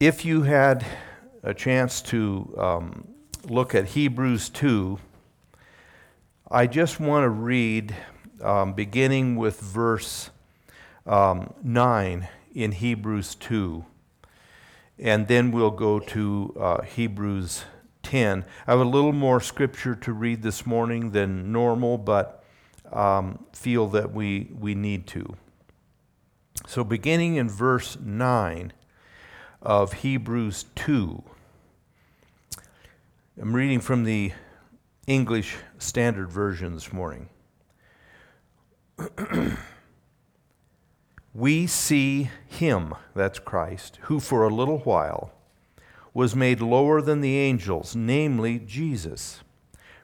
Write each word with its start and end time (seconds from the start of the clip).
If 0.00 0.24
you 0.24 0.42
had 0.42 0.84
a 1.44 1.54
chance 1.54 2.02
to 2.02 2.52
um, 2.58 3.08
look 3.48 3.76
at 3.76 3.86
Hebrews 3.90 4.48
2, 4.48 4.98
I 6.50 6.66
just 6.66 6.98
want 6.98 7.22
to 7.22 7.28
read, 7.28 7.94
um, 8.42 8.72
beginning 8.72 9.36
with 9.36 9.60
verse 9.60 10.30
um, 11.06 11.54
9 11.62 12.26
in 12.56 12.72
Hebrews 12.72 13.36
2, 13.36 13.84
and 14.98 15.28
then 15.28 15.52
we'll 15.52 15.70
go 15.70 16.00
to 16.00 16.56
uh, 16.58 16.82
Hebrews 16.82 17.64
10. 18.02 18.44
I 18.66 18.70
have 18.72 18.80
a 18.80 18.84
little 18.84 19.12
more 19.12 19.40
scripture 19.40 19.94
to 19.94 20.12
read 20.12 20.42
this 20.42 20.66
morning 20.66 21.12
than 21.12 21.52
normal, 21.52 21.98
but 21.98 22.42
um, 22.92 23.44
feel 23.52 23.86
that 23.88 24.12
we, 24.12 24.50
we 24.58 24.74
need 24.74 25.06
to. 25.08 25.36
So, 26.66 26.82
beginning 26.82 27.36
in 27.36 27.48
verse 27.48 27.96
9 28.00 28.72
of 29.64 29.94
Hebrews 29.94 30.66
2, 30.74 31.22
I'm 33.40 33.56
reading 33.56 33.80
from 33.80 34.04
the 34.04 34.32
English 35.06 35.56
Standard 35.78 36.30
Version 36.30 36.74
this 36.74 36.92
morning. 36.92 37.30
we 41.34 41.66
see 41.66 42.30
him, 42.46 42.94
that's 43.14 43.38
Christ, 43.38 43.98
who 44.02 44.20
for 44.20 44.44
a 44.44 44.54
little 44.54 44.78
while 44.80 45.32
was 46.12 46.36
made 46.36 46.60
lower 46.60 47.00
than 47.00 47.22
the 47.22 47.38
angels, 47.38 47.96
namely 47.96 48.58
Jesus, 48.58 49.40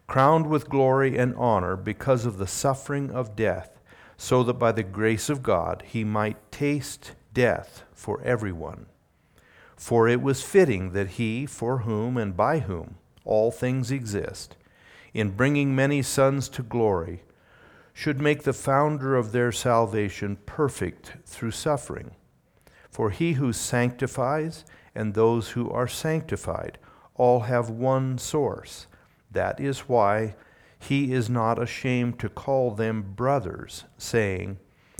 crowned 0.06 0.48
with 0.48 0.70
glory 0.70 1.18
and 1.18 1.34
honor 1.36 1.76
because 1.76 2.24
of 2.24 2.38
the 2.38 2.46
suffering 2.46 3.10
of 3.10 3.36
death, 3.36 3.78
so 4.16 4.42
that 4.42 4.54
by 4.54 4.72
the 4.72 4.82
grace 4.82 5.28
of 5.28 5.42
God 5.42 5.84
he 5.86 6.02
might 6.02 6.50
taste 6.50 7.12
death 7.34 7.84
for 7.92 8.22
everyone. 8.22 8.86
For 9.80 10.06
it 10.06 10.20
was 10.20 10.42
fitting 10.42 10.92
that 10.92 11.12
he, 11.12 11.46
for 11.46 11.78
whom 11.78 12.18
and 12.18 12.36
by 12.36 12.58
whom 12.58 12.96
all 13.24 13.50
things 13.50 13.90
exist, 13.90 14.54
in 15.14 15.30
bringing 15.30 15.74
many 15.74 16.02
sons 16.02 16.50
to 16.50 16.62
glory, 16.62 17.22
should 17.94 18.20
make 18.20 18.42
the 18.42 18.52
founder 18.52 19.16
of 19.16 19.32
their 19.32 19.50
salvation 19.50 20.36
perfect 20.44 21.14
through 21.24 21.52
suffering. 21.52 22.10
For 22.90 23.08
he 23.08 23.32
who 23.32 23.54
sanctifies 23.54 24.66
and 24.94 25.14
those 25.14 25.52
who 25.52 25.70
are 25.70 25.88
sanctified 25.88 26.76
all 27.14 27.40
have 27.40 27.70
one 27.70 28.18
source. 28.18 28.86
That 29.30 29.58
is 29.58 29.88
why 29.88 30.34
he 30.78 31.14
is 31.14 31.30
not 31.30 31.60
ashamed 31.60 32.18
to 32.18 32.28
call 32.28 32.72
them 32.72 33.14
brothers, 33.16 33.84
saying, 33.96 34.58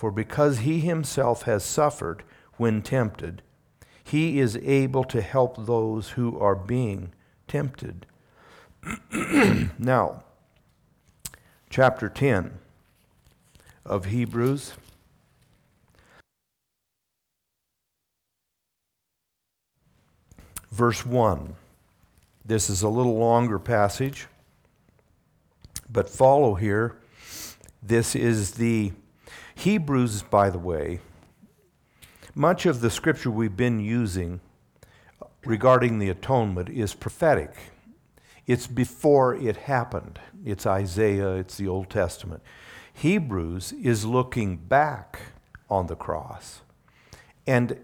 For 0.00 0.10
because 0.10 0.60
he 0.60 0.80
himself 0.80 1.42
has 1.42 1.62
suffered 1.62 2.22
when 2.56 2.80
tempted, 2.80 3.42
he 4.02 4.40
is 4.40 4.56
able 4.56 5.04
to 5.04 5.20
help 5.20 5.66
those 5.66 6.12
who 6.12 6.40
are 6.40 6.54
being 6.54 7.12
tempted. 7.46 8.06
now, 9.78 10.22
chapter 11.68 12.08
10 12.08 12.60
of 13.84 14.06
Hebrews. 14.06 14.72
Verse 20.70 21.04
1. 21.04 21.56
This 22.42 22.70
is 22.70 22.80
a 22.80 22.88
little 22.88 23.18
longer 23.18 23.58
passage, 23.58 24.28
but 25.92 26.08
follow 26.08 26.54
here. 26.54 26.96
This 27.82 28.16
is 28.16 28.52
the 28.52 28.92
Hebrews, 29.60 30.22
by 30.22 30.48
the 30.48 30.58
way. 30.58 31.00
Much 32.34 32.64
of 32.64 32.80
the 32.80 32.88
scripture 32.88 33.30
we've 33.30 33.58
been 33.58 33.78
using 33.78 34.40
regarding 35.44 35.98
the 35.98 36.08
atonement 36.08 36.70
is 36.70 36.94
prophetic. 36.94 37.54
It's 38.46 38.66
before 38.66 39.34
it 39.34 39.58
happened. 39.58 40.18
It's 40.46 40.64
Isaiah, 40.64 41.34
it's 41.34 41.58
the 41.58 41.68
Old 41.68 41.90
Testament. 41.90 42.42
Hebrews 42.94 43.72
is 43.72 44.06
looking 44.06 44.56
back 44.56 45.20
on 45.68 45.88
the 45.88 45.96
cross 45.96 46.62
and 47.46 47.76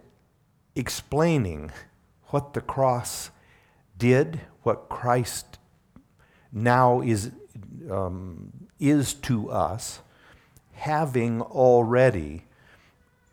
explaining 0.75 1.73
what 2.29 2.55
the 2.55 2.63
cross 2.63 3.31
did, 3.99 4.41
what 4.63 4.89
Christ 4.89 5.59
now 6.51 7.03
is, 7.03 7.33
um, 7.91 8.51
is 8.81 9.13
to 9.13 9.51
us, 9.51 10.01
having 10.77 11.43
already 11.43 12.45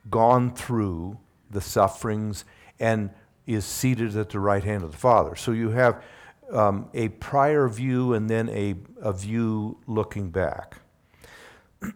gone 0.09 0.53
through 0.53 1.17
the 1.51 1.61
sufferings 1.61 2.45
and 2.79 3.09
is 3.45 3.65
seated 3.65 4.15
at 4.15 4.29
the 4.29 4.39
right 4.39 4.63
hand 4.63 4.83
of 4.83 4.91
the 4.91 4.97
Father. 4.97 5.35
So 5.35 5.51
you 5.51 5.69
have 5.69 6.01
um, 6.51 6.89
a 6.93 7.09
prior 7.09 7.67
view 7.67 8.13
and 8.13 8.29
then 8.29 8.49
a, 8.49 8.75
a 9.01 9.13
view 9.13 9.77
looking 9.87 10.29
back. 10.29 10.77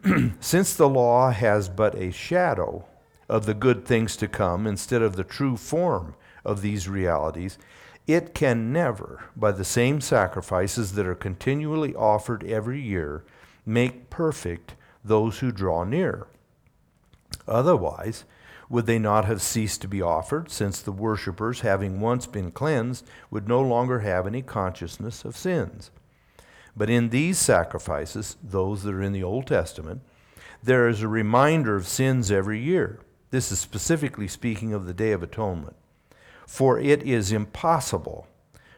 Since 0.40 0.74
the 0.74 0.88
law 0.88 1.30
has 1.30 1.68
but 1.68 1.94
a 1.94 2.10
shadow 2.10 2.84
of 3.28 3.46
the 3.46 3.54
good 3.54 3.84
things 3.84 4.16
to 4.18 4.28
come 4.28 4.66
instead 4.66 5.02
of 5.02 5.16
the 5.16 5.24
true 5.24 5.56
form 5.56 6.14
of 6.44 6.60
these 6.60 6.88
realities, 6.88 7.58
it 8.06 8.34
can 8.34 8.72
never, 8.72 9.24
by 9.36 9.52
the 9.52 9.64
same 9.64 10.00
sacrifices 10.00 10.92
that 10.92 11.06
are 11.06 11.14
continually 11.14 11.94
offered 11.94 12.44
every 12.44 12.80
year, 12.80 13.24
make 13.66 14.08
perfect 14.08 14.74
those 15.04 15.38
who 15.38 15.52
draw 15.52 15.84
near. 15.84 16.26
Otherwise, 17.46 18.24
would 18.68 18.86
they 18.86 18.98
not 18.98 19.24
have 19.24 19.40
ceased 19.40 19.80
to 19.80 19.88
be 19.88 20.02
offered, 20.02 20.50
since 20.50 20.80
the 20.80 20.92
worshippers, 20.92 21.60
having 21.60 22.00
once 22.00 22.26
been 22.26 22.50
cleansed, 22.50 23.06
would 23.30 23.48
no 23.48 23.60
longer 23.62 24.00
have 24.00 24.26
any 24.26 24.42
consciousness 24.42 25.24
of 25.24 25.36
sins? 25.36 25.90
But 26.76 26.90
in 26.90 27.08
these 27.08 27.38
sacrifices, 27.38 28.36
those 28.42 28.82
that 28.82 28.94
are 28.94 29.02
in 29.02 29.12
the 29.12 29.22
Old 29.22 29.46
Testament, 29.46 30.02
there 30.62 30.88
is 30.88 31.02
a 31.02 31.08
reminder 31.08 31.76
of 31.76 31.88
sins 31.88 32.30
every 32.30 32.60
year. 32.60 33.00
This 33.30 33.50
is 33.50 33.58
specifically 33.58 34.28
speaking 34.28 34.72
of 34.72 34.86
the 34.86 34.94
Day 34.94 35.12
of 35.12 35.22
Atonement. 35.22 35.76
For 36.46 36.78
it 36.78 37.02
is 37.02 37.32
impossible 37.32 38.26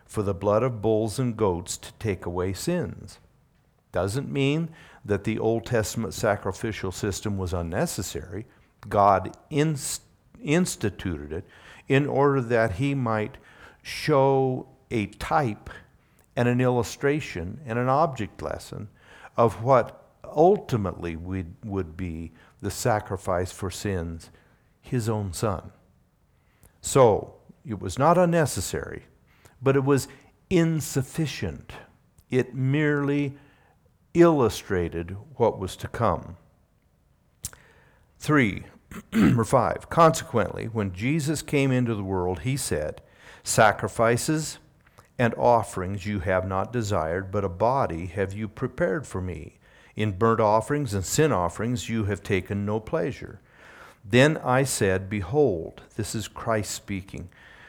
for 0.04 0.22
the 0.22 0.34
blood 0.34 0.62
of 0.62 0.82
bulls 0.82 1.18
and 1.18 1.36
goats 1.36 1.76
to 1.78 1.92
take 1.94 2.26
away 2.26 2.52
sins. 2.52 3.18
Doesn't 3.92 4.30
mean 4.30 4.70
that 5.04 5.24
the 5.24 5.38
Old 5.38 5.66
Testament 5.66 6.14
sacrificial 6.14 6.92
system 6.92 7.38
was 7.38 7.52
unnecessary. 7.52 8.46
God 8.88 9.36
inst- 9.50 10.02
instituted 10.42 11.32
it 11.32 11.44
in 11.88 12.06
order 12.06 12.40
that 12.40 12.72
he 12.72 12.94
might 12.94 13.38
show 13.82 14.68
a 14.90 15.06
type 15.06 15.70
and 16.36 16.48
an 16.48 16.60
illustration 16.60 17.60
and 17.66 17.78
an 17.78 17.88
object 17.88 18.42
lesson 18.42 18.88
of 19.36 19.62
what 19.62 20.08
ultimately 20.24 21.16
would, 21.16 21.54
would 21.64 21.96
be 21.96 22.32
the 22.62 22.70
sacrifice 22.70 23.50
for 23.50 23.70
sins, 23.70 24.30
his 24.80 25.08
own 25.08 25.32
son. 25.32 25.72
So, 26.80 27.34
it 27.66 27.80
was 27.80 27.98
not 27.98 28.16
unnecessary, 28.16 29.04
but 29.60 29.76
it 29.76 29.84
was 29.84 30.08
insufficient. 30.48 31.72
It 32.30 32.54
merely 32.54 33.34
illustrated 34.14 35.16
what 35.36 35.58
was 35.58 35.76
to 35.76 35.88
come. 35.88 36.36
Three, 38.18 38.64
Number 39.12 39.44
five, 39.44 39.88
consequently, 39.88 40.66
when 40.66 40.92
Jesus 40.92 41.42
came 41.42 41.70
into 41.70 41.94
the 41.94 42.02
world, 42.02 42.40
he 42.40 42.56
said, 42.56 43.00
Sacrifices 43.42 44.58
and 45.18 45.34
offerings 45.34 46.06
you 46.06 46.20
have 46.20 46.46
not 46.46 46.72
desired, 46.72 47.30
but 47.30 47.44
a 47.44 47.48
body 47.48 48.06
have 48.06 48.32
you 48.32 48.48
prepared 48.48 49.06
for 49.06 49.20
me. 49.20 49.58
In 49.96 50.12
burnt 50.12 50.40
offerings 50.40 50.94
and 50.94 51.04
sin 51.04 51.30
offerings 51.32 51.88
you 51.88 52.04
have 52.04 52.22
taken 52.22 52.64
no 52.64 52.80
pleasure. 52.80 53.40
Then 54.04 54.38
I 54.38 54.64
said, 54.64 55.10
Behold, 55.10 55.82
this 55.96 56.14
is 56.14 56.26
Christ 56.26 56.72
speaking. 56.72 57.28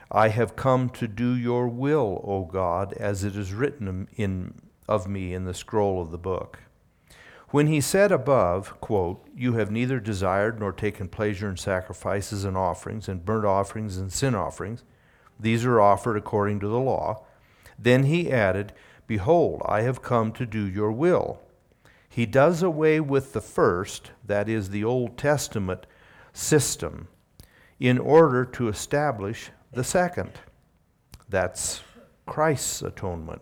I 0.09 0.29
have 0.29 0.55
come 0.55 0.89
to 0.91 1.07
do 1.07 1.35
your 1.35 1.67
will, 1.67 2.21
O 2.25 2.45
God, 2.45 2.94
as 2.94 3.23
it 3.23 3.35
is 3.35 3.53
written 3.53 4.07
in, 4.15 4.53
of 4.88 5.07
me 5.07 5.33
in 5.33 5.45
the 5.45 5.54
scroll 5.54 6.01
of 6.01 6.12
the 6.12 6.18
book. 6.18 6.60
When 7.50 7.68
he 7.68 7.81
said 7.81 8.12
above, 8.12 8.80
quote, 8.80 9.25
You 9.36 9.54
have 9.54 9.69
neither 9.69 10.00
desired 10.00 10.60
nor 10.60 10.72
taken 10.72 11.10
pleasure 11.10 11.50
in 11.50 11.57
sacrifices 11.57 12.45
and 12.45 12.56
offerings, 12.56 13.10
and 13.10 13.25
burnt 13.25 13.45
offerings 13.45 13.98
and 13.98 14.12
sin 14.12 14.36
offerings, 14.36 14.83
these 15.38 15.66
are 15.66 15.81
offered 15.81 16.16
according 16.16 16.60
to 16.62 16.68
the 16.68 16.80
law. 16.80 17.25
Then 17.78 18.04
he 18.04 18.31
added, 18.31 18.74
Behold, 19.06 19.62
I 19.66 19.81
have 19.81 20.01
come 20.01 20.31
to 20.33 20.45
do 20.45 20.66
your 20.66 20.92
will. 20.92 21.42
He 22.07 22.25
does 22.25 22.63
away 22.63 23.00
with 23.00 23.33
the 23.33 23.42
first, 23.42 24.12
that 24.25 24.48
is, 24.48 24.69
the 24.69 24.83
Old 24.83 25.18
Testament 25.18 25.86
system, 26.31 27.07
in 27.80 27.98
order 27.98 28.45
to 28.45 28.69
establish 28.69 29.50
the 29.74 29.83
second. 29.83 30.31
That's 31.28 31.81
Christ's 32.25 32.81
atonement. 32.81 33.42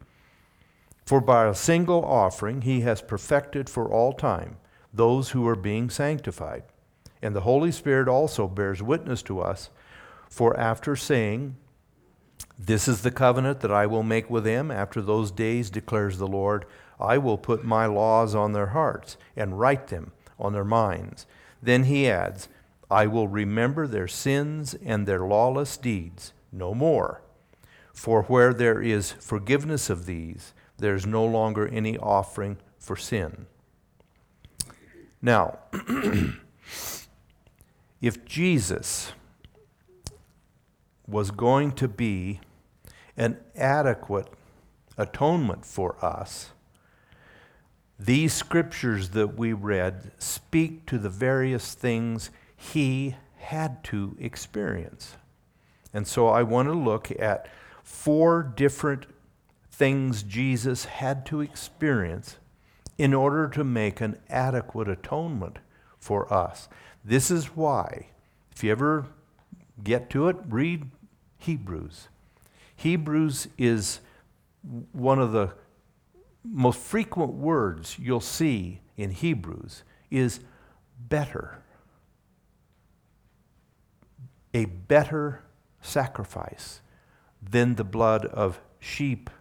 For 1.05 1.19
by 1.21 1.45
a 1.45 1.55
single 1.55 2.03
offering 2.05 2.61
he 2.61 2.81
has 2.81 3.01
perfected 3.01 3.69
for 3.69 3.91
all 3.91 4.13
time 4.13 4.57
those 4.93 5.29
who 5.29 5.47
are 5.47 5.55
being 5.55 5.89
sanctified. 5.89 6.63
And 7.21 7.35
the 7.35 7.41
Holy 7.41 7.71
Spirit 7.71 8.07
also 8.07 8.47
bears 8.47 8.81
witness 8.81 9.21
to 9.23 9.39
us, 9.39 9.69
for 10.29 10.57
after 10.59 10.95
saying, 10.95 11.55
This 12.57 12.87
is 12.87 13.01
the 13.01 13.11
covenant 13.11 13.59
that 13.61 13.71
I 13.71 13.85
will 13.85 14.03
make 14.03 14.29
with 14.29 14.43
them 14.43 14.71
after 14.71 15.01
those 15.01 15.31
days, 15.31 15.69
declares 15.69 16.17
the 16.17 16.27
Lord, 16.27 16.65
I 16.99 17.17
will 17.17 17.37
put 17.37 17.63
my 17.63 17.85
laws 17.85 18.35
on 18.35 18.53
their 18.53 18.67
hearts 18.67 19.17
and 19.35 19.59
write 19.59 19.87
them 19.87 20.11
on 20.39 20.53
their 20.53 20.65
minds. 20.65 21.25
Then 21.61 21.83
he 21.83 22.09
adds, 22.09 22.47
I 22.89 23.07
will 23.07 23.27
remember 23.27 23.87
their 23.87 24.07
sins 24.07 24.73
and 24.83 25.07
their 25.07 25.25
lawless 25.25 25.77
deeds 25.77 26.33
no 26.51 26.73
more. 26.73 27.21
For 27.93 28.23
where 28.23 28.53
there 28.53 28.81
is 28.81 29.11
forgiveness 29.11 29.89
of 29.89 30.05
these, 30.05 30.53
there's 30.81 31.05
no 31.05 31.23
longer 31.23 31.67
any 31.67 31.97
offering 31.97 32.57
for 32.79 32.95
sin. 32.95 33.45
Now, 35.21 35.59
if 38.01 38.25
Jesus 38.25 39.13
was 41.07 41.29
going 41.29 41.73
to 41.73 41.87
be 41.87 42.39
an 43.15 43.37
adequate 43.55 44.27
atonement 44.97 45.65
for 45.65 46.03
us, 46.03 46.49
these 47.99 48.33
scriptures 48.33 49.09
that 49.09 49.37
we 49.37 49.53
read 49.53 50.11
speak 50.17 50.87
to 50.87 50.97
the 50.97 51.09
various 51.09 51.75
things 51.75 52.31
he 52.57 53.15
had 53.37 53.83
to 53.83 54.17
experience. 54.19 55.15
And 55.93 56.07
so 56.07 56.29
I 56.29 56.41
want 56.41 56.69
to 56.69 56.73
look 56.73 57.11
at 57.19 57.47
four 57.83 58.41
different 58.41 59.05
things 59.81 60.21
Jesus 60.21 60.85
had 60.85 61.25
to 61.25 61.41
experience 61.41 62.37
in 62.99 63.15
order 63.15 63.47
to 63.47 63.63
make 63.63 63.99
an 63.99 64.15
adequate 64.29 64.87
atonement 64.87 65.57
for 65.97 66.31
us. 66.31 66.69
This 67.03 67.31
is 67.31 67.55
why, 67.55 68.09
if 68.51 68.63
you 68.63 68.71
ever 68.71 69.07
get 69.83 70.07
to 70.11 70.27
it, 70.27 70.35
read 70.47 70.85
Hebrews. 71.39 72.09
Hebrews 72.75 73.47
is 73.57 74.01
one 74.91 75.17
of 75.17 75.31
the 75.31 75.51
most 76.43 76.77
frequent 76.77 77.33
words 77.33 77.97
you'll 77.97 78.19
see 78.21 78.81
in 78.97 79.09
Hebrews 79.09 79.81
is 80.11 80.41
better. 80.99 81.63
A 84.53 84.65
better 84.65 85.41
sacrifice 85.81 86.81
than 87.41 87.73
the 87.73 87.83
blood 87.83 88.27
of 88.27 88.61
sheep 88.79 89.31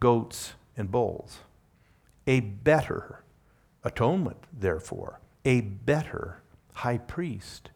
goats, 0.00 0.54
and 0.76 0.90
bulls. 0.90 1.40
A 2.26 2.40
better 2.40 3.24
atonement, 3.82 4.44
therefore, 4.52 5.20
a 5.44 5.60
better 5.60 6.42
high 6.74 6.98
priest 6.98 7.70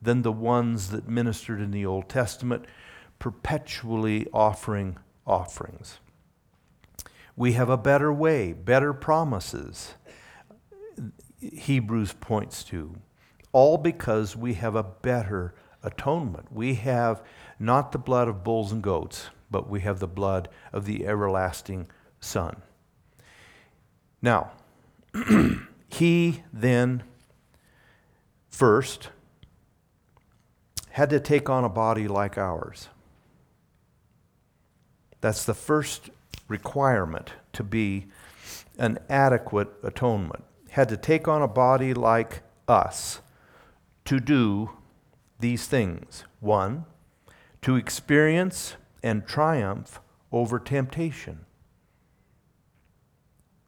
than 0.00 0.22
the 0.22 0.32
ones 0.32 0.90
that 0.90 1.08
ministered 1.08 1.60
in 1.60 1.70
the 1.70 1.86
Old 1.86 2.08
Testament, 2.08 2.64
perpetually 3.18 4.26
offering 4.32 4.98
offerings. 5.26 5.98
We 7.36 7.52
have 7.52 7.68
a 7.68 7.76
better 7.76 8.12
way, 8.12 8.52
better 8.52 8.92
promises, 8.92 9.94
Hebrews 11.40 12.14
points 12.14 12.64
to, 12.64 12.96
all 13.52 13.78
because 13.78 14.36
we 14.36 14.54
have 14.54 14.74
a 14.74 14.82
better 14.82 15.54
atonement. 15.82 16.52
We 16.52 16.74
have 16.74 17.22
not 17.58 17.92
the 17.92 17.98
blood 17.98 18.28
of 18.28 18.42
bulls 18.42 18.72
and 18.72 18.82
goats, 18.82 19.30
but 19.50 19.68
we 19.68 19.80
have 19.80 20.00
the 20.00 20.08
blood 20.08 20.48
of 20.72 20.84
the 20.84 21.06
everlasting 21.06 21.88
Son. 22.20 22.62
Now, 24.20 24.50
he 25.88 26.42
then 26.52 27.02
first 28.50 29.10
had 30.90 31.10
to 31.10 31.20
take 31.20 31.48
on 31.48 31.64
a 31.64 31.68
body 31.68 32.08
like 32.08 32.36
ours. 32.36 32.88
That's 35.20 35.44
the 35.44 35.54
first 35.54 36.10
requirement 36.48 37.32
to 37.52 37.62
be 37.62 38.06
an 38.78 38.98
adequate 39.08 39.68
atonement. 39.82 40.44
Had 40.70 40.88
to 40.88 40.96
take 40.96 41.28
on 41.28 41.42
a 41.42 41.48
body 41.48 41.94
like 41.94 42.42
us 42.66 43.20
to 44.04 44.20
do 44.20 44.70
these 45.38 45.66
things. 45.66 46.24
One, 46.40 46.84
to 47.62 47.76
experience 47.76 48.76
and 49.02 49.26
triumph 49.26 50.00
over 50.32 50.58
temptation, 50.58 51.44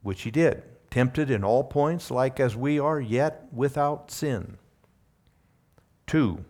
which 0.02 0.22
he 0.22 0.30
did. 0.30 0.62
Tempted 0.90 1.30
in 1.30 1.44
all 1.44 1.62
points, 1.62 2.10
like 2.10 2.40
as 2.40 2.56
we 2.56 2.78
are, 2.78 3.00
yet 3.00 3.46
without 3.52 4.10
sin. 4.10 4.58
Two, 6.06 6.44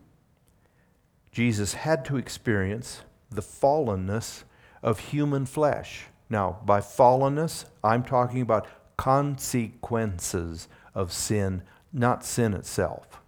Jesus 1.30 1.74
had 1.74 2.04
to 2.06 2.16
experience 2.16 3.02
the 3.30 3.42
fallenness 3.42 4.44
of 4.82 4.98
human 4.98 5.44
flesh. 5.44 6.06
Now, 6.30 6.60
by 6.64 6.80
fallenness, 6.80 7.66
I'm 7.84 8.02
talking 8.02 8.40
about 8.40 8.66
consequences 8.96 10.68
of 10.94 11.12
sin, 11.12 11.62
not 11.92 12.24
sin 12.24 12.54
itself. 12.54 13.20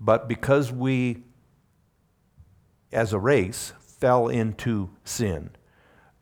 But 0.00 0.28
because 0.28 0.72
we, 0.72 1.22
as 2.92 3.12
a 3.12 3.18
race, 3.18 3.72
fell 4.04 4.28
into 4.28 4.90
sin. 5.02 5.48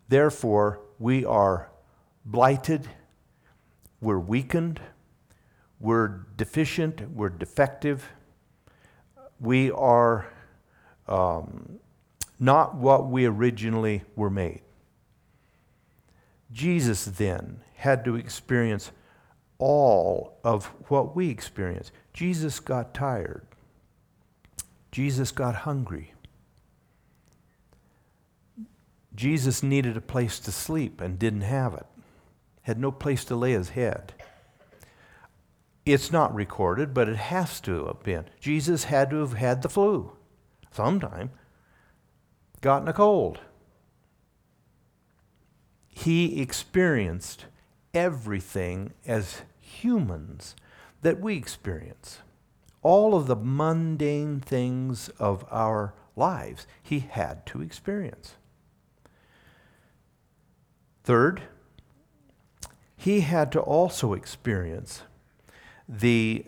Therefore, 0.08 0.78
we 1.00 1.24
are 1.24 1.68
blighted, 2.24 2.88
we're 4.00 4.20
weakened, 4.20 4.80
we're 5.80 6.24
deficient, 6.36 7.10
we're 7.10 7.28
defective, 7.28 8.08
we 9.40 9.72
are 9.72 10.32
um, 11.08 11.80
not 12.38 12.76
what 12.76 13.10
we 13.10 13.24
originally 13.24 14.02
were 14.14 14.30
made. 14.30 14.60
Jesus 16.52 17.04
then 17.04 17.62
had 17.74 18.04
to 18.04 18.14
experience 18.14 18.92
all 19.58 20.38
of 20.44 20.66
what 20.86 21.16
we 21.16 21.30
experience. 21.30 21.90
Jesus 22.12 22.60
got 22.60 22.94
tired. 22.94 23.44
Jesus 24.92 25.32
got 25.32 25.56
hungry. 25.56 26.12
Jesus 29.14 29.62
needed 29.62 29.96
a 29.96 30.00
place 30.00 30.38
to 30.40 30.52
sleep 30.52 31.00
and 31.00 31.18
didn't 31.18 31.42
have 31.42 31.74
it, 31.74 31.86
had 32.62 32.78
no 32.78 32.90
place 32.90 33.24
to 33.26 33.36
lay 33.36 33.52
his 33.52 33.70
head. 33.70 34.14
It's 35.84 36.12
not 36.12 36.34
recorded, 36.34 36.94
but 36.94 37.08
it 37.08 37.16
has 37.16 37.60
to 37.62 37.86
have 37.86 38.02
been. 38.02 38.26
Jesus 38.40 38.84
had 38.84 39.10
to 39.10 39.16
have 39.16 39.34
had 39.34 39.62
the 39.62 39.68
flu. 39.68 40.12
sometime, 40.70 41.30
gotten 42.62 42.88
a 42.88 42.92
cold. 42.92 43.40
He 45.88 46.40
experienced 46.40 47.46
everything 47.92 48.94
as 49.06 49.42
humans 49.60 50.56
that 51.02 51.20
we 51.20 51.36
experience. 51.36 52.20
All 52.82 53.14
of 53.14 53.26
the 53.26 53.36
mundane 53.36 54.40
things 54.40 55.08
of 55.18 55.44
our 55.50 55.94
lives 56.16 56.66
he 56.82 57.00
had 57.00 57.44
to 57.46 57.60
experience. 57.60 58.36
Third, 61.04 61.42
he 62.96 63.22
had 63.22 63.50
to 63.52 63.60
also 63.60 64.12
experience 64.12 65.02
the, 65.88 66.46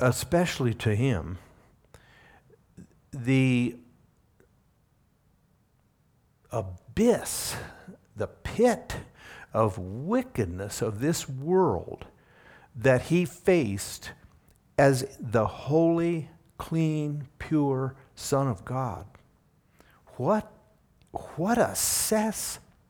especially 0.00 0.72
to 0.74 0.94
him, 0.94 1.38
the 3.12 3.76
abyss, 6.50 7.56
the 8.16 8.26
pit 8.26 8.96
of 9.52 9.76
wickedness 9.76 10.80
of 10.80 11.00
this 11.00 11.28
world 11.28 12.06
that 12.74 13.02
he 13.02 13.24
faced 13.26 14.12
as 14.78 15.16
the 15.20 15.46
holy, 15.46 16.30
clean, 16.56 17.28
pure 17.38 17.94
Son 18.14 18.48
of 18.48 18.64
God. 18.64 19.04
What, 20.16 20.50
what 21.36 21.58
a 21.58 21.74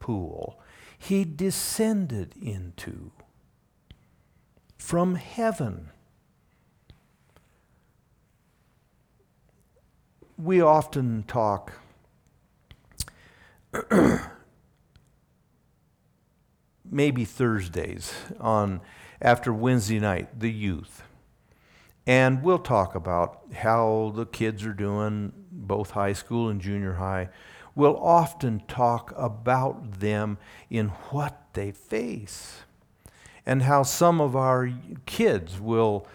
cesspool 0.02 0.58
he 0.98 1.24
descended 1.24 2.34
into 2.40 3.10
from 4.78 5.16
heaven. 5.16 5.90
We 10.38 10.60
often 10.60 11.24
talk 11.26 11.72
maybe 16.84 17.24
Thursdays 17.24 18.14
on 18.38 18.80
after 19.20 19.52
Wednesday 19.52 19.98
night, 19.98 20.38
the 20.38 20.52
youth. 20.52 21.02
And 22.06 22.42
we'll 22.44 22.58
talk 22.58 22.94
about 22.94 23.42
how 23.54 24.12
the 24.14 24.26
kids 24.26 24.64
are 24.64 24.72
doing, 24.72 25.32
both 25.50 25.90
high 25.92 26.12
school 26.12 26.48
and 26.48 26.60
junior 26.60 26.94
high. 26.94 27.28
We'll 27.74 27.96
often 27.96 28.62
talk 28.68 29.12
about 29.16 30.00
them 30.00 30.38
in 30.68 30.88
what 30.88 31.40
they 31.54 31.72
face. 31.72 32.62
And 33.44 33.62
how 33.62 33.82
some 33.82 34.20
of 34.20 34.36
our 34.36 34.72
kids 35.06 35.58
will 35.58 36.06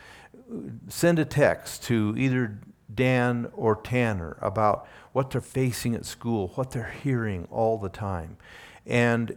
send 0.88 1.20
a 1.20 1.26
text 1.26 1.84
to 1.84 2.16
either 2.18 2.60
Dan 2.94 3.50
or 3.54 3.76
Tanner 3.76 4.38
about 4.42 4.88
what 5.12 5.32
they're 5.32 5.42
facing 5.42 5.94
at 5.96 6.06
school, 6.06 6.50
what 6.56 6.72
they're 6.72 6.96
hearing 7.04 7.48
all 7.52 7.78
the 7.78 7.90
time. 7.90 8.38
And 8.86 9.36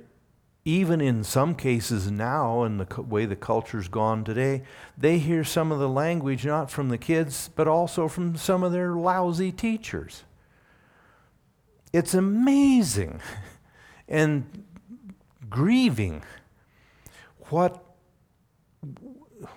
even 0.64 1.00
in 1.00 1.24
some 1.24 1.54
cases 1.54 2.10
now, 2.10 2.64
in 2.64 2.76
the 2.76 3.02
way 3.02 3.24
the 3.24 3.34
culture's 3.34 3.88
gone 3.88 4.24
today, 4.24 4.62
they 4.96 5.18
hear 5.18 5.42
some 5.42 5.72
of 5.72 5.78
the 5.78 5.88
language 5.88 6.44
not 6.44 6.70
from 6.70 6.90
the 6.90 6.98
kids, 6.98 7.50
but 7.56 7.66
also 7.66 8.08
from 8.08 8.36
some 8.36 8.62
of 8.62 8.70
their 8.70 8.92
lousy 8.92 9.50
teachers. 9.50 10.24
It's 11.92 12.14
amazing 12.14 13.20
and 14.08 14.64
grieving 15.48 16.22
what, 17.48 17.84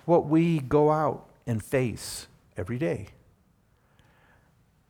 what 0.04 0.26
we 0.26 0.58
go 0.58 0.90
out 0.90 1.28
and 1.46 1.62
face 1.62 2.26
every 2.56 2.78
day. 2.78 3.08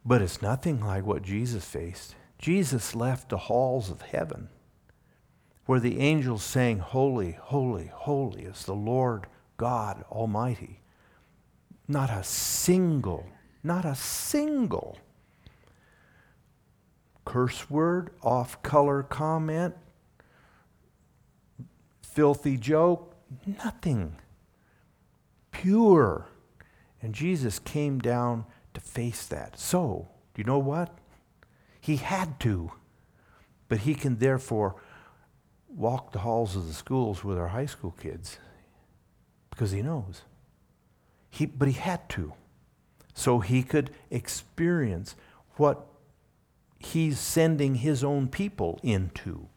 But 0.04 0.22
it's 0.22 0.40
nothing 0.42 0.80
like 0.80 1.04
what 1.04 1.22
Jesus 1.22 1.64
faced. 1.64 2.14
Jesus 2.38 2.94
left 2.94 3.28
the 3.30 3.38
halls 3.38 3.90
of 3.90 4.02
heaven 4.02 4.48
where 5.66 5.80
the 5.80 6.00
angels 6.00 6.42
sang, 6.42 6.78
Holy, 6.78 7.32
holy, 7.32 7.90
holy 7.92 8.42
is 8.42 8.64
the 8.64 8.74
Lord 8.74 9.26
God 9.56 10.04
Almighty. 10.10 10.80
Not 11.88 12.10
a 12.10 12.24
single, 12.24 13.26
not 13.62 13.84
a 13.84 13.94
single 13.94 14.98
curse 17.24 17.70
word, 17.70 18.10
off 18.22 18.62
color 18.62 19.02
comment, 19.02 19.74
filthy 22.02 22.56
joke, 22.56 23.14
nothing. 23.46 24.16
Pure. 25.50 26.26
And 27.00 27.14
Jesus 27.14 27.58
came 27.58 27.98
down 27.98 28.44
to 28.72 28.80
face 28.80 29.26
that. 29.26 29.58
So, 29.58 30.08
do 30.34 30.40
you 30.40 30.44
know 30.44 30.58
what? 30.58 30.96
He 31.80 31.96
had 31.96 32.40
to. 32.40 32.72
But 33.68 33.80
he 33.80 33.94
can 33.94 34.18
therefore 34.18 34.76
walk 35.68 36.12
the 36.12 36.20
halls 36.20 36.56
of 36.56 36.66
the 36.66 36.72
schools 36.72 37.24
with 37.24 37.38
our 37.38 37.48
high 37.48 37.66
school 37.66 37.92
kids 38.00 38.38
because 39.50 39.72
he 39.72 39.82
knows. 39.82 40.22
He, 41.30 41.46
but 41.46 41.68
he 41.68 41.74
had 41.74 42.08
to. 42.10 42.32
So 43.14 43.40
he 43.40 43.62
could 43.62 43.90
experience 44.10 45.14
what 45.56 45.86
he's 46.78 47.18
sending 47.18 47.76
his 47.76 48.04
own 48.04 48.28
people 48.28 48.78
into 48.82 49.48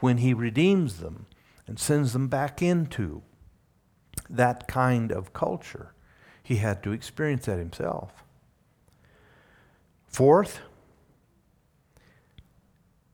when 0.00 0.18
he 0.18 0.34
redeems 0.34 0.98
them 0.98 1.26
and 1.66 1.78
sends 1.78 2.12
them 2.12 2.28
back 2.28 2.62
into 2.62 3.22
that 4.28 4.68
kind 4.68 5.10
of 5.10 5.32
culture. 5.32 5.94
He 6.42 6.56
had 6.56 6.82
to 6.84 6.92
experience 6.92 7.46
that 7.46 7.58
himself. 7.58 8.24
Fourth, 10.06 10.60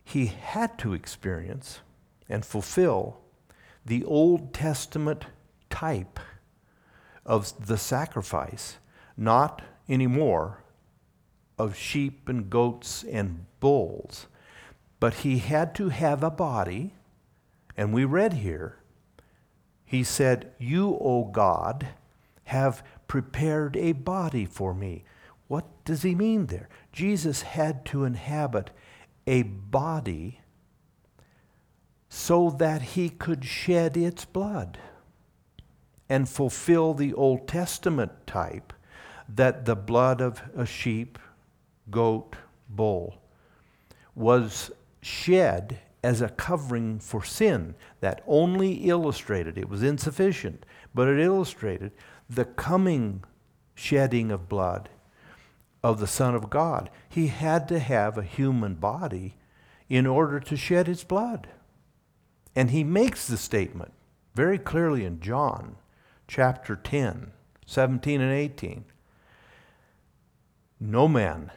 he 0.05 0.27
had 0.27 0.79
to 0.79 0.93
experience 0.93 1.81
and 2.29 2.45
fulfill 2.45 3.21
the 3.85 4.05
Old 4.05 4.53
Testament 4.53 5.25
type 5.71 6.21
of 7.25 7.67
the 7.67 7.79
sacrifice, 7.79 8.77
not 9.17 9.63
anymore 9.89 10.63
of 11.63 11.77
sheep 11.77 12.29
and 12.29 12.51
goats 12.51 13.05
and 13.05 13.47
bulls, 13.61 14.27
but 15.01 15.15
he 15.15 15.39
had 15.39 15.75
to 15.77 15.89
have 15.91 16.23
a 16.23 16.31
body, 16.31 16.95
and 17.77 17.93
we 17.93 18.05
read 18.05 18.35
here, 18.35 18.77
he 19.85 20.03
said, 20.03 20.53
You, 20.59 20.99
O 21.01 21.25
God, 21.25 21.89
have 22.45 22.83
prepared 23.07 23.77
a 23.77 23.93
body 23.93 24.45
for 24.45 24.75
me. 24.75 25.05
What 25.49 25.67
does 25.85 26.03
he 26.03 26.15
mean 26.15 26.47
there? 26.47 26.69
Jesus 26.93 27.43
had 27.43 27.85
to 27.87 28.05
inhabit 28.05 28.71
a 29.27 29.43
body 29.43 30.41
so 32.09 32.51
that 32.51 32.83
he 32.83 33.09
could 33.09 33.45
shed 33.45 33.97
its 33.97 34.25
blood 34.25 34.79
and 36.09 36.29
fulfill 36.29 36.95
the 36.95 37.15
Old 37.15 37.47
Testament 37.49 38.13
type 38.27 38.73
that 39.29 39.65
the 39.65 39.77
blood 39.77 40.21
of 40.21 40.43
a 40.55 40.67
sheep, 40.67 41.19
goat, 41.93 42.35
bull 42.69 43.23
was 44.15 44.73
shed 45.01 45.79
as 46.03 46.21
a 46.21 46.29
covering 46.29 46.99
for 46.99 47.23
sin 47.23 47.75
that 48.01 48.23
only 48.27 48.89
illustrated, 48.89 49.57
it 49.57 49.69
was 49.69 49.83
insufficient, 49.83 50.67
but 50.95 51.09
it 51.09 51.21
illustrated 51.21 51.93
the 52.29 52.45
coming 52.45 53.23
shedding 53.75 54.31
of 54.31 54.49
blood 54.49 54.89
of 55.83 56.01
the 56.01 56.07
Son 56.07 56.35
of 56.35 56.51
God. 56.51 56.91
He 57.09 57.29
had 57.29 57.69
to 57.69 57.79
have 57.79 58.19
a 58.19 58.23
human 58.23 58.75
body 58.75 59.37
in 59.89 60.07
order 60.07 60.41
to 60.41 60.57
shed 60.57 60.87
his 60.87 61.05
blood. 61.05 61.49
And 62.55 62.71
he 62.71 62.85
makes 62.85 63.27
the 63.27 63.37
statement 63.37 63.93
very 64.35 64.59
clearly 64.59 65.05
in 65.05 65.21
John 65.21 65.77
chapter 66.29 66.77
10, 66.77 67.33
17 67.67 68.21
and 68.21 68.33
18. 68.33 68.85
No 70.81 71.09
man 71.09 71.51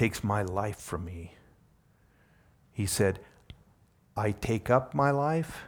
takes 0.00 0.24
my 0.24 0.40
life 0.40 0.78
from 0.78 1.04
me. 1.04 1.34
He 2.72 2.86
said, 2.86 3.18
I 4.16 4.30
take 4.30 4.70
up 4.70 4.94
my 4.94 5.10
life, 5.10 5.64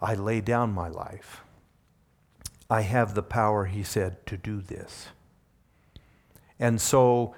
I 0.00 0.14
lay 0.14 0.40
down 0.40 0.72
my 0.72 0.88
life. 0.88 1.42
I 2.70 2.80
have 2.80 3.14
the 3.14 3.22
power, 3.22 3.66
he 3.66 3.82
said, 3.82 4.24
to 4.24 4.38
do 4.38 4.62
this. 4.62 5.08
And 6.58 6.80
so 6.80 7.34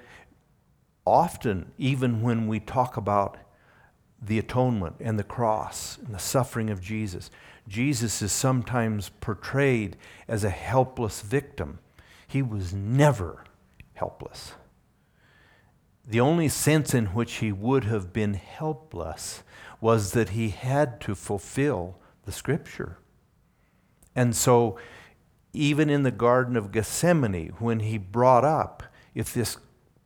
often, 1.05 1.73
even 1.79 2.23
when 2.23 2.47
we 2.47 2.61
talk 2.61 2.97
about 2.97 3.37
the 4.23 4.39
atonement 4.39 4.95
and 5.01 5.19
the 5.19 5.25
cross 5.25 5.99
and 5.99 6.15
the 6.15 6.21
suffering 6.21 6.71
of 6.71 6.81
Jesus. 6.81 7.29
Jesus 7.67 8.23
is 8.23 8.31
sometimes 8.31 9.09
portrayed 9.21 9.97
as 10.29 10.45
a 10.45 10.51
helpless 10.51 11.23
victim. 11.23 11.81
He 12.29 12.41
was 12.41 12.73
never 12.73 13.43
helpless. 13.95 14.53
The 16.07 16.21
only 16.21 16.49
sense 16.49 16.95
in 16.95 17.07
which 17.07 17.35
he 17.35 17.51
would 17.51 17.85
have 17.85 18.13
been 18.13 18.35
helpless 18.35 19.43
was 19.81 20.13
that 20.13 20.31
he 20.31 20.51
had 20.51 21.01
to 21.03 21.15
fulfill 21.15 21.99
the 22.25 22.33
scripture. 22.33 22.99
And 24.15 24.35
so, 24.35 24.79
even 25.53 25.91
in 25.91 26.03
the 26.05 26.11
Garden 26.11 26.57
of 26.57 26.71
Gethsemane, 26.71 27.55
when 27.59 27.81
he 27.81 27.99
brought 27.99 28.45
up, 28.45 28.85
if 29.15 29.35
this 29.35 29.57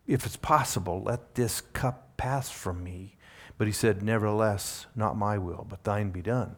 if 0.06 0.26
it's 0.26 0.36
possible, 0.36 1.02
let 1.02 1.36
this 1.36 1.60
cup 1.60 2.16
pass 2.16 2.50
from 2.50 2.82
me. 2.82 3.14
But 3.56 3.68
he 3.68 3.72
said, 3.72 4.02
Nevertheless, 4.02 4.86
not 4.96 5.16
my 5.16 5.38
will, 5.38 5.64
but 5.68 5.84
thine 5.84 6.10
be 6.10 6.20
done. 6.20 6.56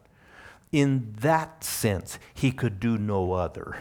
In 0.70 1.12
that 1.20 1.62
sense, 1.62 2.18
he 2.32 2.50
could 2.50 2.80
do 2.80 2.96
no 2.96 3.32
other. 3.32 3.76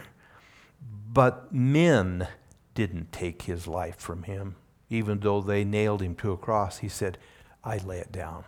But 0.82 1.54
men 1.54 2.28
didn't 2.74 3.14
take 3.14 3.44
his 3.44 3.66
life 3.66 3.96
from 3.96 4.24
him. 4.24 4.56
Even 4.92 5.22
though 5.22 5.40
they 5.40 5.64
nailed 5.64 6.02
him 6.02 6.16
to 6.16 6.34
a 6.34 6.38
cross, 6.38 6.80
he 6.80 6.90
said, 6.90 7.18
I 7.64 7.78
lay 7.78 8.00
it 8.00 8.12
down 8.12 8.44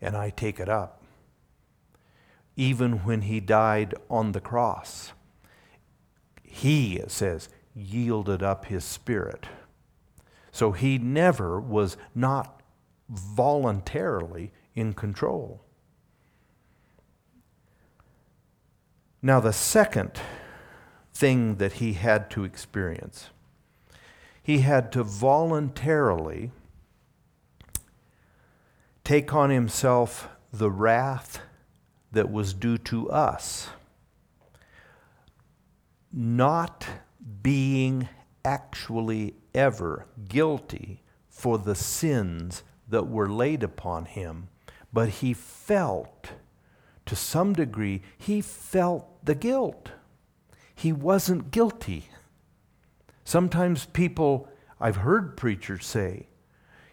and 0.00 0.16
I 0.16 0.30
take 0.30 0.58
it 0.58 0.68
up. 0.68 1.02
Even 2.56 3.04
when 3.04 3.22
he 3.22 3.38
died 3.38 3.94
on 4.10 4.32
the 4.32 4.40
cross, 4.40 5.12
he, 6.42 6.96
it 6.96 7.12
says, 7.12 7.48
yielded 7.74 8.42
up 8.42 8.66
his 8.66 8.84
spirit. 8.84 9.46
So 10.50 10.72
he 10.72 10.98
never 10.98 11.60
was 11.60 11.96
not 12.14 12.60
voluntarily 13.08 14.52
in 14.74 14.94
control. 14.94 15.62
Now, 19.22 19.38
the 19.38 19.52
second 19.52 20.20
thing 21.12 21.56
that 21.56 21.74
he 21.74 21.92
had 21.92 22.30
to 22.32 22.42
experience, 22.44 23.30
he 24.44 24.58
had 24.58 24.92
to 24.92 25.02
voluntarily 25.02 26.52
take 29.02 29.32
on 29.32 29.48
himself 29.48 30.28
the 30.52 30.70
wrath 30.70 31.40
that 32.12 32.30
was 32.30 32.52
due 32.52 32.76
to 32.76 33.10
us, 33.10 33.70
not 36.12 36.86
being 37.42 38.06
actually 38.44 39.34
ever 39.54 40.06
guilty 40.28 41.02
for 41.26 41.56
the 41.56 41.74
sins 41.74 42.62
that 42.86 43.08
were 43.08 43.30
laid 43.30 43.62
upon 43.62 44.04
him, 44.04 44.48
but 44.92 45.08
he 45.08 45.32
felt, 45.32 46.32
to 47.06 47.16
some 47.16 47.54
degree, 47.54 48.02
he 48.18 48.42
felt 48.42 49.24
the 49.24 49.34
guilt. 49.34 49.90
He 50.74 50.92
wasn't 50.92 51.50
guilty. 51.50 52.10
Sometimes 53.24 53.86
people, 53.86 54.48
I've 54.80 54.96
heard 54.96 55.36
preachers 55.36 55.86
say, 55.86 56.28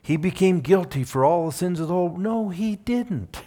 he 0.01 0.17
became 0.17 0.61
guilty 0.61 1.03
for 1.03 1.23
all 1.23 1.45
the 1.45 1.51
sins 1.51 1.79
of 1.79 1.88
the 1.88 1.93
whole. 1.93 2.17
No, 2.17 2.50
he 2.50 2.75
didn't. 2.75 3.41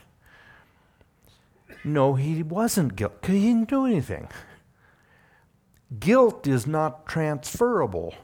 No, 1.83 2.15
he 2.15 2.43
wasn't 2.43 2.95
guilty. 2.95 3.41
He 3.41 3.49
didn't 3.49 3.69
do 3.69 3.87
anything. 3.87 4.29
Guilt 5.99 6.47
is 6.47 6.67
not 6.67 7.07
transferable. 7.07 8.15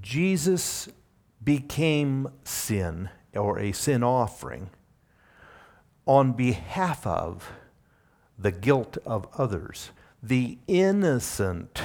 Jesus 0.00 0.88
became 1.44 2.28
sin 2.44 3.10
or 3.34 3.58
a 3.58 3.72
sin 3.72 4.02
offering 4.02 4.70
on 6.06 6.32
behalf 6.32 7.06
of 7.06 7.52
the 8.38 8.50
guilt 8.50 8.98
of 9.04 9.26
others. 9.38 9.90
The 10.22 10.58
innocent 10.68 11.82